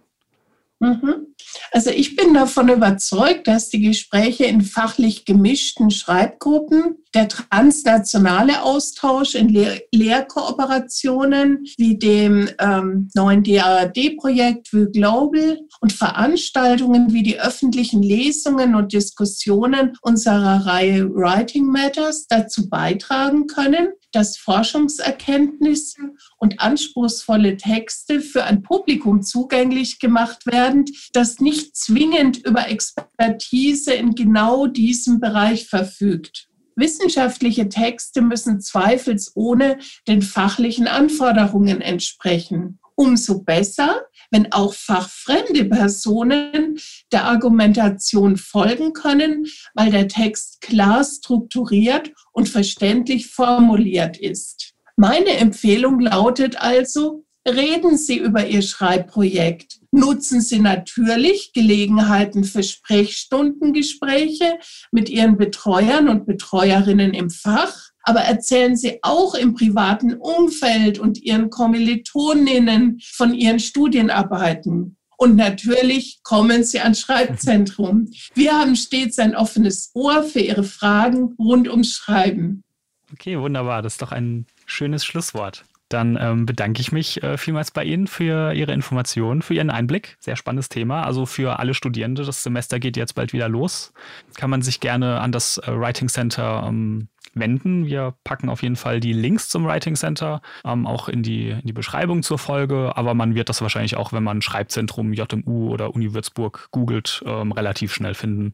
Mhm. 0.79 1.24
Also 1.71 1.89
ich 1.89 2.15
bin 2.15 2.33
davon 2.33 2.69
überzeugt, 2.69 3.47
dass 3.47 3.69
die 3.69 3.81
Gespräche 3.81 4.45
in 4.45 4.61
fachlich 4.61 5.25
gemischten 5.25 5.91
Schreibgruppen, 5.91 6.97
der 7.13 7.27
transnationale 7.27 8.61
Austausch 8.61 9.35
in 9.35 9.49
Lehr 9.49 9.81
Lehrkooperationen 9.93 11.65
wie 11.77 11.97
dem 11.97 12.49
ähm, 12.59 13.09
neuen 13.13 13.43
DAAD-Projekt 13.43 14.73
wie 14.73 14.91
Global 14.91 15.59
und 15.81 15.93
Veranstaltungen 15.93 17.13
wie 17.13 17.23
die 17.23 17.39
öffentlichen 17.39 18.01
Lesungen 18.01 18.75
und 18.75 18.93
Diskussionen 18.93 19.97
unserer 20.01 20.65
Reihe 20.65 21.09
Writing 21.09 21.65
Matters 21.65 22.27
dazu 22.27 22.69
beitragen 22.69 23.47
können, 23.47 23.89
dass 24.15 24.37
Forschungserkenntnisse 24.37 26.13
und 26.37 26.61
anspruchsvolle 26.61 27.57
Texte 27.57 28.21
für 28.21 28.45
ein 28.45 28.61
Publikum 28.61 29.21
zugänglich 29.21 29.99
gemacht 29.99 30.45
werden, 30.45 30.85
das 31.11 31.39
nicht 31.39 31.75
zwingend 31.75 32.37
über 32.37 32.69
Expertise 32.69 33.93
in 33.93 34.15
genau 34.15 34.67
diesem 34.67 35.19
Bereich 35.19 35.67
verfügt. 35.67 36.47
Wissenschaftliche 36.77 37.69
Texte 37.69 38.21
müssen 38.21 38.61
zweifelsohne 38.61 39.79
den 40.07 40.21
fachlichen 40.21 40.87
Anforderungen 40.87 41.81
entsprechen. 41.81 42.79
Umso 42.95 43.43
besser, 43.43 44.03
wenn 44.31 44.51
auch 44.51 44.73
fachfremde 44.73 45.65
Personen 45.65 46.79
der 47.11 47.25
Argumentation 47.25 48.37
folgen 48.37 48.93
können, 48.93 49.45
weil 49.73 49.91
der 49.91 50.07
Text 50.07 50.61
klar 50.61 51.03
strukturiert 51.03 52.11
und 52.31 52.47
verständlich 52.47 53.27
formuliert 53.27 54.17
ist. 54.17 54.73
Meine 54.95 55.31
Empfehlung 55.37 55.99
lautet 55.99 56.61
also, 56.61 57.25
reden 57.47 57.97
Sie 57.97 58.17
über 58.17 58.47
Ihr 58.47 58.61
Schreibprojekt. 58.61 59.79
Nutzen 59.91 60.41
Sie 60.41 60.59
natürlich 60.59 61.53
Gelegenheiten 61.53 62.43
für 62.43 62.63
Sprechstundengespräche 62.63 64.57
mit 64.91 65.09
Ihren 65.09 65.37
Betreuern 65.37 66.09
und 66.09 66.25
Betreuerinnen 66.25 67.13
im 67.13 67.29
Fach 67.29 67.89
aber 68.05 68.21
erzählen 68.21 68.77
Sie 68.77 68.99
auch 69.01 69.35
im 69.35 69.53
privaten 69.55 70.13
Umfeld 70.13 70.99
und 70.99 71.21
Ihren 71.21 71.49
Kommilitoninnen 71.49 73.01
von 73.03 73.33
Ihren 73.33 73.59
Studienarbeiten. 73.59 74.95
Und 75.17 75.35
natürlich 75.35 76.19
kommen 76.23 76.63
Sie 76.63 76.79
ans 76.79 76.99
Schreibzentrum. 76.99 78.09
Wir 78.33 78.53
haben 78.53 78.75
stets 78.75 79.17
ein 79.17 79.35
offenes 79.35 79.91
Ohr 79.93 80.23
für 80.23 80.39
Ihre 80.39 80.63
Fragen 80.63 81.35
rund 81.39 81.67
ums 81.67 81.93
Schreiben. 81.93 82.63
Okay, 83.11 83.39
wunderbar. 83.39 83.81
Das 83.81 83.93
ist 83.93 84.01
doch 84.01 84.11
ein 84.11 84.45
schönes 84.65 85.05
Schlusswort. 85.05 85.63
Dann 85.89 86.17
ähm, 86.19 86.45
bedanke 86.47 86.81
ich 86.81 86.91
mich 86.91 87.21
äh, 87.21 87.37
vielmals 87.37 87.69
bei 87.69 87.83
Ihnen 87.83 88.07
für 88.07 88.53
Ihre 88.53 88.73
Informationen, 88.73 89.43
für 89.43 89.53
Ihren 89.53 89.69
Einblick. 89.69 90.17
Sehr 90.19 90.35
spannendes 90.35 90.67
Thema. 90.67 91.03
Also 91.03 91.27
für 91.27 91.59
alle 91.59 91.75
Studierende, 91.75 92.23
das 92.23 92.41
Semester 92.41 92.79
geht 92.79 92.97
jetzt 92.97 93.13
bald 93.13 93.33
wieder 93.33 93.47
los. 93.47 93.93
Kann 94.35 94.49
man 94.49 94.63
sich 94.63 94.79
gerne 94.79 95.21
an 95.21 95.31
das 95.31 95.59
äh, 95.59 95.71
Writing 95.71 96.09
Center 96.09 96.65
ähm, 96.67 97.07
wenden. 97.35 97.85
Wir 97.85 98.15
packen 98.23 98.49
auf 98.49 98.63
jeden 98.63 98.75
Fall 98.75 98.99
die 98.99 99.13
Links 99.13 99.49
zum 99.49 99.65
Writing 99.65 99.95
Center 99.95 100.41
ähm, 100.63 100.87
auch 100.87 101.09
in 101.09 101.23
die, 101.23 101.49
in 101.49 101.61
die 101.63 101.73
Beschreibung 101.73 102.23
zur 102.23 102.39
Folge, 102.39 102.93
aber 102.95 103.13
man 103.13 103.35
wird 103.35 103.49
das 103.49 103.61
wahrscheinlich 103.61 103.97
auch, 103.97 104.13
wenn 104.13 104.23
man 104.23 104.41
Schreibzentrum 104.41 105.13
JMU 105.13 105.69
oder 105.69 105.93
Uni 105.93 106.13
Würzburg 106.13 106.69
googelt, 106.71 107.23
ähm, 107.25 107.51
relativ 107.51 107.93
schnell 107.93 108.13
finden. 108.13 108.53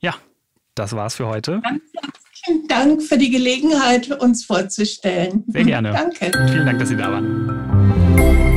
Ja, 0.00 0.14
das 0.74 0.94
war's 0.94 1.16
für 1.16 1.26
heute. 1.26 1.60
Ganz 1.62 1.82
herzlichen 1.94 2.68
Dank 2.68 3.02
für 3.02 3.18
die 3.18 3.30
Gelegenheit, 3.30 4.10
uns 4.20 4.44
vorzustellen. 4.44 5.44
Sehr 5.48 5.64
gerne. 5.64 5.92
Danke. 5.92 6.30
Vielen 6.50 6.66
Dank, 6.66 6.78
dass 6.78 6.88
Sie 6.88 6.96
da 6.96 7.12
waren. 7.12 8.51